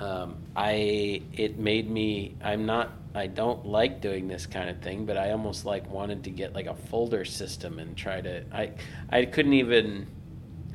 Um, 0.00 0.36
I 0.56 1.22
it 1.32 1.58
made 1.58 1.90
me. 1.90 2.36
I'm 2.42 2.66
not. 2.66 2.92
I 3.14 3.26
don't 3.26 3.66
like 3.66 4.00
doing 4.00 4.28
this 4.28 4.46
kind 4.46 4.70
of 4.70 4.80
thing, 4.80 5.06
but 5.06 5.16
I 5.16 5.32
almost 5.32 5.64
like 5.64 5.90
wanted 5.90 6.24
to 6.24 6.30
get 6.30 6.54
like 6.54 6.66
a 6.66 6.74
folder 6.74 7.24
system 7.24 7.78
and 7.80 7.96
try 7.96 8.20
to. 8.20 8.44
I 8.52 8.72
I 9.10 9.24
couldn't 9.24 9.54
even. 9.54 10.06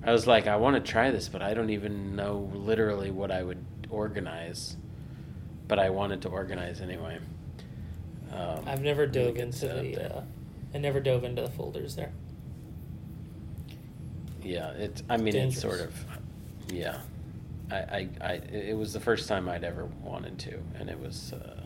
I 0.04 0.12
was 0.12 0.28
like, 0.28 0.48
I 0.48 0.58
want 0.58 0.76
to 0.76 0.92
try 0.92 1.12
this, 1.12 1.30
but 1.30 1.42
I 1.42 1.54
don't 1.54 1.70
even 1.70 2.16
know 2.18 2.52
literally 2.54 3.12
what 3.12 3.32
I 3.32 3.44
would 3.44 3.64
organize. 3.94 4.78
But 5.68 5.80
I 5.80 5.90
wanted 5.90 6.22
to 6.24 6.30
organize 6.30 6.82
anyway. 6.82 7.20
Um, 8.32 8.64
I've 8.68 8.82
never 8.82 9.02
really 9.04 9.12
dove 9.12 9.38
into 9.38 9.68
the. 9.68 10.16
Uh, 10.18 10.24
I 10.74 10.78
never 10.80 11.00
dove 11.00 11.24
into 11.24 11.42
the 11.42 11.50
folders 11.50 11.96
there. 11.96 12.12
Yeah, 14.42 14.72
it's. 14.72 15.04
I 15.10 15.18
mean, 15.18 15.36
it's 15.36 15.62
sort 15.62 15.80
of. 15.80 15.94
Yeah, 16.70 17.00
I, 17.72 17.76
I, 17.76 18.10
I. 18.22 18.34
It 18.52 18.78
was 18.78 18.92
the 18.92 19.00
first 19.00 19.28
time 19.28 19.48
I'd 19.48 19.64
ever 19.64 19.86
wanted 20.02 20.38
to, 20.40 20.60
and 20.80 20.90
it 20.90 21.00
was. 21.00 21.34
Uh, 21.34 21.62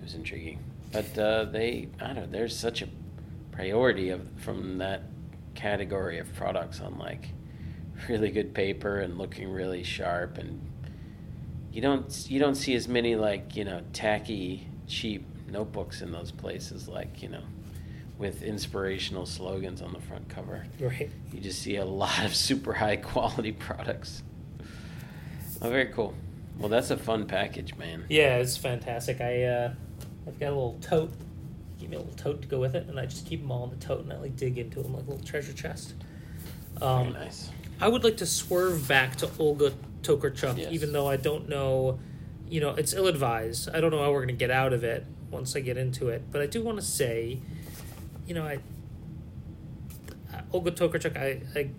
it 0.00 0.04
was 0.04 0.14
intriguing, 0.14 0.60
but 0.92 1.18
uh, 1.18 1.44
they. 1.46 1.88
I 2.00 2.06
don't. 2.08 2.16
know, 2.16 2.26
There's 2.30 2.56
such 2.56 2.82
a 2.82 2.88
priority 3.52 4.10
of 4.10 4.26
from 4.38 4.78
that 4.78 5.02
category 5.54 6.18
of 6.18 6.32
products 6.34 6.80
on 6.80 6.96
like 6.98 7.28
really 8.08 8.30
good 8.30 8.54
paper 8.54 9.00
and 9.00 9.18
looking 9.18 9.50
really 9.50 9.82
sharp 9.82 10.38
and 10.38 10.60
you 11.72 11.80
don't 11.80 12.26
you 12.28 12.38
don't 12.40 12.54
see 12.56 12.74
as 12.74 12.88
many 12.88 13.16
like 13.16 13.54
you 13.56 13.64
know 13.64 13.80
tacky 13.92 14.66
cheap 14.86 15.24
notebooks 15.48 16.00
in 16.02 16.10
those 16.12 16.30
places 16.30 16.88
like 16.88 17.22
you 17.22 17.28
know 17.28 17.42
with 18.18 18.42
inspirational 18.42 19.24
slogans 19.24 19.80
on 19.80 19.92
the 19.92 20.00
front 20.00 20.28
cover 20.28 20.66
Right. 20.78 21.10
you 21.32 21.40
just 21.40 21.62
see 21.62 21.76
a 21.76 21.84
lot 21.84 22.24
of 22.24 22.34
super 22.34 22.72
high 22.74 22.96
quality 22.96 23.52
products. 23.66 24.22
Oh, 25.62 25.70
very 25.70 25.86
cool. 25.86 26.14
Well, 26.58 26.68
that's 26.68 26.90
a 26.90 26.96
fun 26.96 27.26
package, 27.26 27.74
man. 27.76 28.04
Yeah, 28.08 28.36
it's 28.36 28.56
fantastic. 28.56 29.20
I 29.20 29.44
uh, 29.44 29.72
I've 30.26 30.38
got 30.38 30.46
a 30.48 30.54
little 30.54 30.78
tote. 30.82 31.10
Give 31.78 31.88
me 31.90 31.96
a 31.96 32.00
little 32.00 32.14
tote 32.14 32.42
to 32.42 32.48
go 32.48 32.58
with 32.60 32.74
it, 32.74 32.86
and 32.88 32.98
I 33.00 33.06
just 33.06 33.26
keep 33.26 33.40
them 33.40 33.50
all 33.50 33.64
in 33.64 33.70
the 33.70 33.76
tote, 33.84 34.00
and 34.02 34.12
I 34.12 34.16
like 34.18 34.36
dig 34.36 34.58
into 34.58 34.82
them 34.82 34.92
like 34.94 35.06
a 35.06 35.10
little 35.10 35.24
treasure 35.24 35.52
chest. 35.54 35.94
Um, 36.82 37.12
very 37.12 37.24
nice. 37.24 37.50
I 37.80 37.88
would 37.88 38.04
like 38.04 38.18
to 38.18 38.26
swerve 38.26 38.86
back 38.86 39.16
to 39.16 39.30
Olga 39.38 39.72
Tokarczuk, 40.02 40.56
Yes. 40.58 40.72
even 40.72 40.92
though 40.92 41.06
I 41.08 41.16
don't 41.16 41.48
know, 41.48 41.98
you 42.48 42.60
know, 42.60 42.70
it's 42.70 42.92
ill 42.94 43.06
advised. 43.06 43.68
I 43.74 43.80
don't 43.80 43.90
know 43.90 44.02
how 44.02 44.10
we're 44.12 44.24
going 44.24 44.28
to 44.28 44.34
get 44.34 44.50
out 44.50 44.72
of 44.72 44.82
it 44.84 45.04
once 45.30 45.54
I 45.56 45.60
get 45.60 45.76
into 45.76 46.08
it. 46.08 46.22
But 46.30 46.40
I 46.42 46.46
do 46.46 46.62
want 46.62 46.78
to 46.78 46.84
say, 46.84 47.38
you 48.26 48.34
know, 48.34 48.44
I 48.44 48.58
Olga 50.52 50.70
Tokarczuk, 50.72 51.16
I, 51.16 51.40
I, 51.58 51.70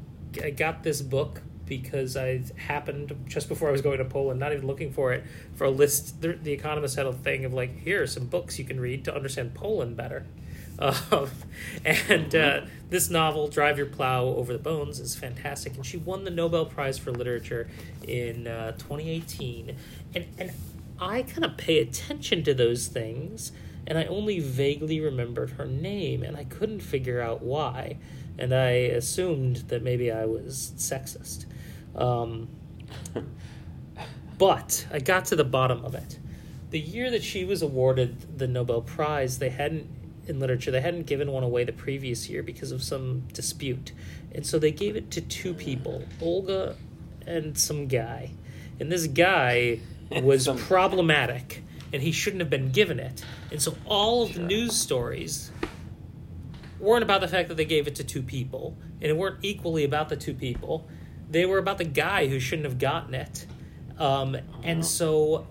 I 0.46 0.50
got 0.52 0.84
this 0.84 1.02
book 1.02 1.42
because 1.66 2.16
I 2.18 2.42
happened 2.58 3.16
just 3.28 3.48
before 3.50 3.70
I 3.70 3.72
was 3.72 3.82
going 3.82 3.98
to 3.98 4.06
Poland, 4.06 4.40
not 4.40 4.52
even 4.54 4.68
looking 4.68 4.92
for 4.92 5.14
it, 5.14 5.24
for 5.56 5.66
a 5.66 5.70
list. 5.70 6.22
The, 6.22 6.34
the 6.34 6.52
Economist 6.52 6.96
had 6.96 7.06
a 7.06 7.14
thing 7.14 7.46
of 7.46 7.54
like, 7.54 7.80
here 7.80 8.04
are 8.04 8.08
some 8.08 8.26
books 8.28 8.60
you 8.60 8.66
can 8.66 8.80
read 8.80 9.06
to 9.06 9.16
understand 9.16 9.54
Poland 9.54 9.96
better. 9.98 10.26
Um, 10.82 11.30
and 11.86 12.34
uh, 12.34 12.62
this 12.90 13.10
novel, 13.10 13.48
Drive 13.48 13.78
Your 13.78 13.88
Plow 13.88 14.26
Over 14.26 14.52
the 14.52 14.60
Bones, 14.60 15.00
is 15.00 15.16
fantastic. 15.16 15.76
And 15.76 15.86
she 15.86 15.98
won 15.98 16.24
the 16.24 16.32
Nobel 16.32 16.66
Prize 16.66 16.98
for 16.98 17.12
Literature 17.12 17.70
in 18.08 18.48
uh, 18.48 18.72
2018. 18.74 19.76
And, 20.16 20.26
and 20.38 20.52
I 21.00 21.24
kind 21.24 21.46
of 21.46 21.58
pay 21.58 21.80
attention 21.80 22.44
to 22.44 22.54
those 22.54 22.88
things, 22.88 23.52
and 23.88 23.98
I 23.98 24.06
only 24.06 24.40
vaguely 24.40 25.00
remembered 25.00 25.52
her 25.52 25.66
name, 25.66 26.24
and 26.24 26.38
I 26.38 26.44
couldn't 26.44 26.82
figure 26.82 27.22
out 27.22 27.42
why. 27.42 27.98
And 28.38 28.54
I 28.54 28.70
assumed 28.70 29.58
that 29.70 29.84
maybe 29.84 30.12
I 30.12 30.26
was 30.26 30.74
sexist. 30.78 31.46
Um, 31.96 32.50
but 34.38 34.86
I 34.92 35.00
got 35.00 35.26
to 35.26 35.36
the 35.36 35.44
bottom 35.44 35.84
of 35.86 35.96
it. 35.96 36.20
The 36.70 36.80
year 36.80 37.12
that 37.12 37.24
she 37.24 37.46
was 37.46 37.62
awarded 37.62 38.38
the 38.38 38.48
Nobel 38.48 38.82
Prize, 38.82 39.40
they 39.40 39.50
hadn't 39.50 39.88
in 40.28 40.40
literature 40.40 40.72
they 40.72 40.82
hadn't 40.82 41.06
given 41.08 41.32
one 41.32 41.44
away 41.44 41.64
the 41.64 41.74
previous 41.74 42.30
year 42.30 42.44
because 42.44 42.72
of 42.72 42.84
some 42.84 43.22
dispute, 43.34 43.92
and 44.34 44.46
so 44.46 44.60
they 44.60 44.72
gave 44.72 44.96
it 44.96 45.12
to 45.12 45.22
two 45.22 45.54
people, 45.54 46.04
Olga 46.22 46.76
and 47.26 47.58
some 47.58 47.88
guy, 47.88 48.32
and 48.80 48.92
this 48.92 49.08
guy 49.08 49.80
was 50.12 50.46
Some- 50.46 50.58
problematic, 50.58 51.64
and 51.94 52.02
he 52.02 52.12
shouldn't 52.12 52.42
have 52.42 52.50
been 52.50 52.72
given 52.72 53.00
it, 53.00 53.24
and 53.52 53.62
so 53.62 53.76
all 53.86 54.24
of 54.24 54.34
the 54.34 54.42
news 54.42 54.76
stories 54.76 55.52
weren't 56.80 57.04
about 57.04 57.22
the 57.22 57.28
fact 57.28 57.48
that 57.50 57.56
they 57.58 57.66
gave 57.66 57.88
it 57.88 57.96
to 57.96 58.04
two 58.04 58.22
people, 58.22 58.76
and 59.02 59.10
it 59.10 59.18
weren't 59.18 59.38
equally 59.44 59.84
about 59.84 60.10
the 60.10 60.16
two 60.16 60.34
people. 60.34 60.88
They 61.30 61.46
were 61.46 61.60
about 61.60 61.78
the 61.78 61.86
guy 61.86 62.28
who 62.28 62.40
shouldn't 62.40 62.66
have 62.66 62.80
gotten 62.80 63.14
it. 63.14 63.46
Um, 63.98 64.36
and 64.64 64.84
so, 64.84 65.48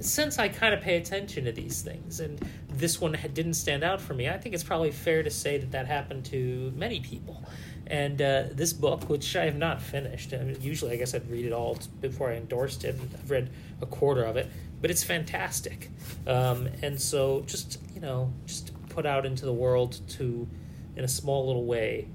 since 0.00 0.38
I 0.38 0.48
kind 0.48 0.74
of 0.74 0.80
pay 0.80 0.96
attention 0.96 1.44
to 1.44 1.52
these 1.52 1.82
things, 1.82 2.20
and 2.20 2.38
this 2.68 3.00
one 3.00 3.16
didn't 3.32 3.54
stand 3.54 3.82
out 3.82 4.00
for 4.00 4.14
me, 4.14 4.28
I 4.28 4.38
think 4.38 4.54
it's 4.54 4.64
probably 4.64 4.90
fair 4.90 5.22
to 5.22 5.30
say 5.30 5.58
that 5.58 5.70
that 5.72 5.86
happened 5.86 6.24
to 6.26 6.72
many 6.76 7.00
people. 7.00 7.44
And 7.86 8.20
uh, 8.20 8.44
this 8.52 8.72
book, 8.72 9.08
which 9.08 9.36
I 9.36 9.44
have 9.44 9.56
not 9.56 9.80
finished, 9.80 10.32
mean, 10.32 10.56
usually 10.60 10.92
I 10.92 10.96
guess 10.96 11.14
I'd 11.14 11.30
read 11.30 11.46
it 11.46 11.52
all 11.52 11.78
before 12.00 12.30
I 12.30 12.34
endorsed 12.34 12.84
it. 12.84 12.96
I've 13.14 13.30
read 13.30 13.50
a 13.80 13.86
quarter 13.86 14.24
of 14.24 14.36
it, 14.36 14.50
but 14.80 14.90
it's 14.90 15.04
fantastic. 15.04 15.90
Um, 16.26 16.68
and 16.82 17.00
so, 17.00 17.44
just 17.46 17.78
you 17.94 18.00
know, 18.00 18.32
just 18.44 18.72
put 18.88 19.06
out 19.06 19.24
into 19.24 19.44
the 19.44 19.52
world 19.52 20.00
to, 20.08 20.48
in 20.96 21.04
a 21.04 21.08
small 21.08 21.46
little 21.46 21.64
way, 21.64 22.08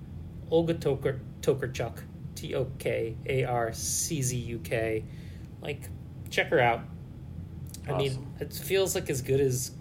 Olga 0.50 0.74
Toker 0.74 1.20
Tokarczuk, 1.42 2.00
T 2.36 2.54
O 2.54 2.68
K 2.78 3.16
A 3.28 3.46
R 3.46 3.72
C 3.72 4.22
Z 4.22 4.36
U 4.36 4.60
K. 4.60 5.06
Like, 5.62 5.90
check 6.30 6.50
her 6.50 6.60
out. 6.60 6.82
I 7.88 7.98
mean, 7.98 8.34
it 8.40 8.54
feels 8.54 8.96
like 8.96 9.10
as 9.10 9.22
good 9.22 9.40
as. 9.40 9.72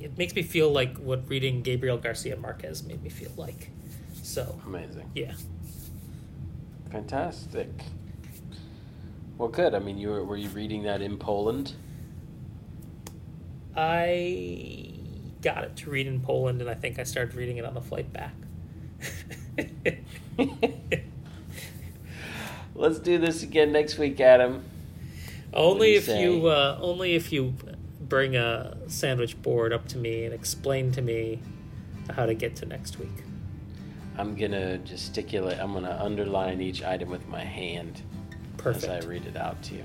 It 0.00 0.16
makes 0.16 0.34
me 0.34 0.42
feel 0.42 0.70
like 0.70 0.96
what 0.98 1.28
reading 1.28 1.62
Gabriel 1.62 1.98
Garcia 1.98 2.36
Marquez 2.36 2.84
made 2.84 3.02
me 3.02 3.08
feel 3.08 3.32
like. 3.36 3.70
So, 4.22 4.60
Amazing. 4.64 5.10
yeah. 5.14 5.32
Fantastic. 6.90 7.68
Well, 9.36 9.48
good. 9.48 9.74
I 9.74 9.78
mean, 9.80 9.98
you 9.98 10.08
were, 10.08 10.24
were 10.24 10.36
you 10.36 10.48
reading 10.50 10.84
that 10.84 11.02
in 11.02 11.16
Poland? 11.18 11.72
I 13.74 14.92
got 15.42 15.64
it 15.64 15.76
to 15.76 15.90
read 15.90 16.06
in 16.06 16.20
Poland, 16.20 16.60
and 16.60 16.68
I 16.70 16.74
think 16.74 16.98
I 16.98 17.04
started 17.04 17.34
reading 17.34 17.56
it 17.58 17.64
on 17.64 17.74
the 17.74 17.80
flight 17.80 18.12
back. 18.12 18.34
Let's 22.74 22.98
do 22.98 23.18
this 23.18 23.42
again 23.42 23.72
next 23.72 23.98
week, 23.98 24.20
Adam. 24.20 24.64
Only 25.52 25.92
you 25.92 25.98
if 25.98 26.04
say? 26.04 26.22
you 26.22 26.46
uh, 26.46 26.78
only 26.80 27.14
if 27.14 27.32
you 27.32 27.54
bring 28.00 28.36
a 28.36 28.76
sandwich 28.86 29.40
board 29.42 29.72
up 29.72 29.86
to 29.88 29.98
me 29.98 30.24
and 30.24 30.34
explain 30.34 30.92
to 30.92 31.02
me 31.02 31.40
how 32.14 32.26
to 32.26 32.34
get 32.34 32.56
to 32.56 32.66
next 32.66 32.98
week. 32.98 33.24
I'm 34.16 34.34
gonna 34.34 34.78
gesticulate. 34.78 35.58
I'm 35.58 35.72
gonna 35.72 35.98
underline 36.00 36.60
each 36.60 36.82
item 36.82 37.10
with 37.10 37.28
my 37.28 37.44
hand 37.44 38.02
Perfect. 38.56 38.84
as 38.84 39.04
I 39.04 39.08
read 39.08 39.26
it 39.26 39.36
out 39.36 39.62
to 39.64 39.76
you. 39.76 39.84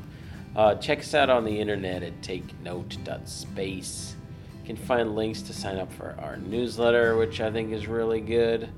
Uh, 0.55 0.75
check 0.75 0.99
us 0.99 1.13
out 1.13 1.29
on 1.29 1.45
the 1.45 1.59
internet 1.59 2.03
at 2.03 2.21
takenote.space. 2.21 4.15
You 4.61 4.67
can 4.67 4.77
find 4.77 5.15
links 5.15 5.41
to 5.43 5.53
sign 5.53 5.77
up 5.77 5.91
for 5.91 6.15
our 6.19 6.37
newsletter, 6.37 7.17
which 7.17 7.41
I 7.41 7.51
think 7.51 7.73
is 7.73 7.87
really 7.87 8.21
good. 8.21 8.69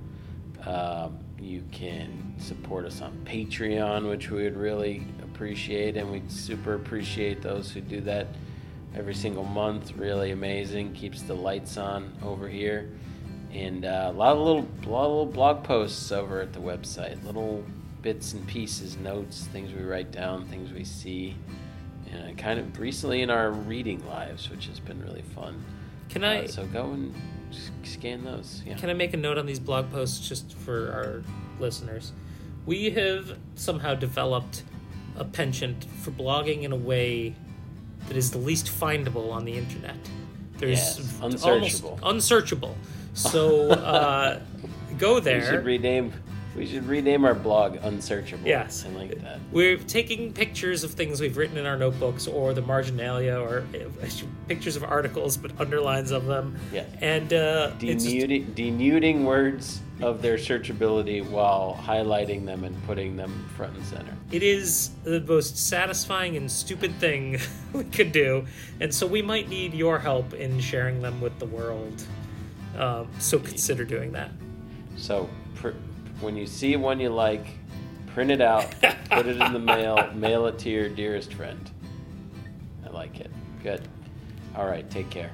Um, 0.65 1.19
you 1.39 1.63
can 1.71 2.33
support 2.39 2.85
us 2.85 3.01
on 3.01 3.13
Patreon, 3.25 4.09
which 4.09 4.31
we 4.31 4.43
would 4.43 4.57
really 4.57 5.05
appreciate, 5.35 5.97
and 5.97 6.09
we'd 6.09 6.31
super 6.31 6.75
appreciate 6.75 7.41
those 7.41 7.69
who 7.71 7.81
do 7.81 7.99
that 8.01 8.27
every 8.95 9.13
single 9.13 9.43
month. 9.43 9.91
Really 9.97 10.31
amazing, 10.31 10.93
keeps 10.93 11.21
the 11.23 11.33
lights 11.33 11.77
on 11.77 12.13
over 12.23 12.47
here, 12.47 12.89
and 13.51 13.83
uh, 13.85 14.11
a 14.11 14.13
lot 14.13 14.31
of 14.37 14.39
little, 14.39 14.61
lot 14.89 15.05
of 15.05 15.11
little 15.11 15.25
blog 15.25 15.63
posts 15.63 16.11
over 16.11 16.39
at 16.39 16.53
the 16.53 16.59
website. 16.59 17.21
Little 17.25 17.63
bits 18.01 18.33
and 18.33 18.47
pieces, 18.47 18.97
notes, 18.97 19.47
things 19.51 19.73
we 19.73 19.83
write 19.83 20.11
down, 20.11 20.45
things 20.45 20.71
we 20.71 20.85
see, 20.85 21.35
and 22.11 22.37
kind 22.37 22.57
of 22.59 22.79
recently 22.79 23.21
in 23.21 23.29
our 23.29 23.51
reading 23.51 24.05
lives, 24.07 24.49
which 24.49 24.67
has 24.67 24.79
been 24.79 25.01
really 25.03 25.23
fun. 25.35 25.63
Can 26.07 26.23
Uh, 26.23 26.29
I 26.29 26.45
so 26.45 26.65
go 26.67 26.91
and 26.91 27.13
scan 27.83 28.23
those. 28.23 28.63
Yeah. 28.65 28.75
can 28.75 28.89
I 28.89 28.93
make 28.93 29.13
a 29.13 29.17
note 29.17 29.37
on 29.37 29.45
these 29.45 29.59
blog 29.59 29.91
posts 29.91 30.27
just 30.29 30.53
for 30.59 30.91
our 30.93 31.23
listeners? 31.59 32.13
We 32.65 32.91
have 32.91 33.37
somehow 33.55 33.95
developed 33.95 34.63
a 35.17 35.23
penchant 35.25 35.83
for 36.01 36.11
blogging 36.11 36.63
in 36.63 36.71
a 36.71 36.75
way 36.75 37.35
that 38.07 38.17
is 38.17 38.31
the 38.31 38.37
least 38.37 38.67
findable 38.67 39.31
on 39.31 39.45
the 39.45 39.53
internet. 39.53 39.95
There's 40.57 40.71
Yes, 40.99 41.19
almost 41.21 41.45
unsearchable. 41.45 41.99
unsearchable. 42.03 42.75
So 43.13 43.69
uh, 43.71 44.39
go 44.97 45.15
We 45.15 45.21
there. 45.21 45.45
should 45.45 45.65
rename. 45.65 46.13
We 46.55 46.65
should 46.65 46.87
rename 46.87 47.25
our 47.25 47.33
blog 47.33 47.77
"Unsearchable." 47.83 48.47
Yes. 48.47 48.85
I 48.85 48.89
like 48.97 49.21
that. 49.21 49.39
We're 49.51 49.77
taking 49.77 50.31
pictures 50.33 50.83
of 50.83 50.91
things 50.91 51.19
we've 51.19 51.35
written 51.37 51.57
in 51.57 51.65
our 51.65 51.75
notebooks 51.77 52.27
or 52.27 52.53
the 52.53 52.61
marginalia 52.61 53.37
or 53.37 53.65
uh, 53.75 54.07
pictures 54.47 54.75
of 54.75 54.83
articles 54.83 55.35
but 55.37 55.51
underlines 55.59 56.11
of 56.11 56.25
them. 56.25 56.57
Yeah. 56.71 56.85
And 57.01 57.33
uh, 57.33 57.71
Denuding, 57.79 58.53
denuding 58.55 59.25
words 59.25 59.81
of 60.01 60.21
their 60.21 60.35
searchability 60.37 61.25
while 61.29 61.79
highlighting 61.81 62.45
them 62.45 62.63
and 62.63 62.81
putting 62.85 63.15
them 63.15 63.47
front 63.55 63.75
and 63.75 63.85
center. 63.85 64.13
it 64.31 64.43
is 64.43 64.91
the 65.03 65.21
most 65.21 65.57
satisfying 65.57 66.35
and 66.35 66.51
stupid 66.51 66.93
thing 66.99 67.37
we 67.73 67.83
could 67.85 68.11
do. 68.11 68.45
And 68.81 68.93
so 68.93 69.07
we 69.07 69.21
might 69.21 69.47
need 69.49 69.73
your 69.73 69.97
help 69.99 70.33
in 70.33 70.59
sharing 70.59 71.01
them 71.01 71.21
with 71.21 71.37
the 71.39 71.45
world. 71.45 72.03
Um, 72.77 73.07
so 73.19 73.39
consider 73.39 73.85
doing 73.85 74.11
that. 74.13 74.31
So 74.97 75.29
when 76.21 76.35
you 76.35 76.45
see 76.45 76.75
one 76.75 76.99
you 76.99 77.09
like, 77.09 77.45
print 78.07 78.31
it 78.31 78.41
out, 78.41 78.73
put 79.09 79.27
it 79.27 79.41
in 79.41 79.53
the 79.53 79.59
mail, 79.59 80.11
mail 80.15 80.45
it 80.47 80.57
to 80.59 80.69
your 80.69 80.89
dearest 80.89 81.33
friend. 81.33 81.69
I 82.85 82.89
like 82.89 83.19
it. 83.19 83.31
Good. 83.61 83.87
All 84.55 84.65
right. 84.65 84.89
Take 84.89 85.09
care. 85.09 85.31